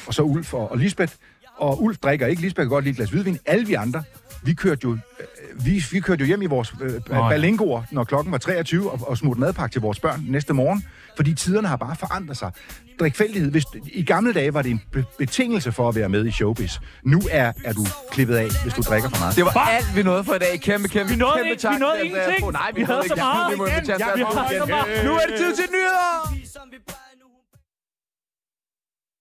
[0.07, 1.13] og så Ulf og, og Lisbeth.
[1.57, 3.37] Og Ulf drikker ikke, Lisbeth kan godt lide et glas hvidvin.
[3.45, 4.03] Alle vi andre,
[4.43, 4.97] vi kørte jo, øh,
[5.65, 7.29] vi, vi kørte jo hjem i vores øh, ja.
[7.29, 10.85] balingoer, når klokken var 23, og, og smurte madpakke til vores børn næste morgen.
[11.15, 12.51] Fordi tiderne har bare forandret sig.
[12.99, 13.51] Drikfældighed.
[13.51, 16.77] Hvis, I gamle dage var det en be- betingelse for at være med i showbiz.
[17.03, 19.35] Nu er, er du klippet af, hvis du drikker for meget.
[19.35, 20.59] Det var alt, vi nåede for i dag.
[20.61, 21.73] Kæmpe, kæmpe, Vi nåede kæmpe ikke- tak.
[21.73, 22.51] vi nåede ingenting.
[22.51, 23.23] Nej, vi, Vi havde nåede så ikke.
[23.23, 23.51] meget.
[23.53, 24.67] Vi må invitere Ja, Andreas vi Bo havde igen.
[24.67, 25.05] så meget.
[25.05, 27.10] Nu er det tid til nyheder.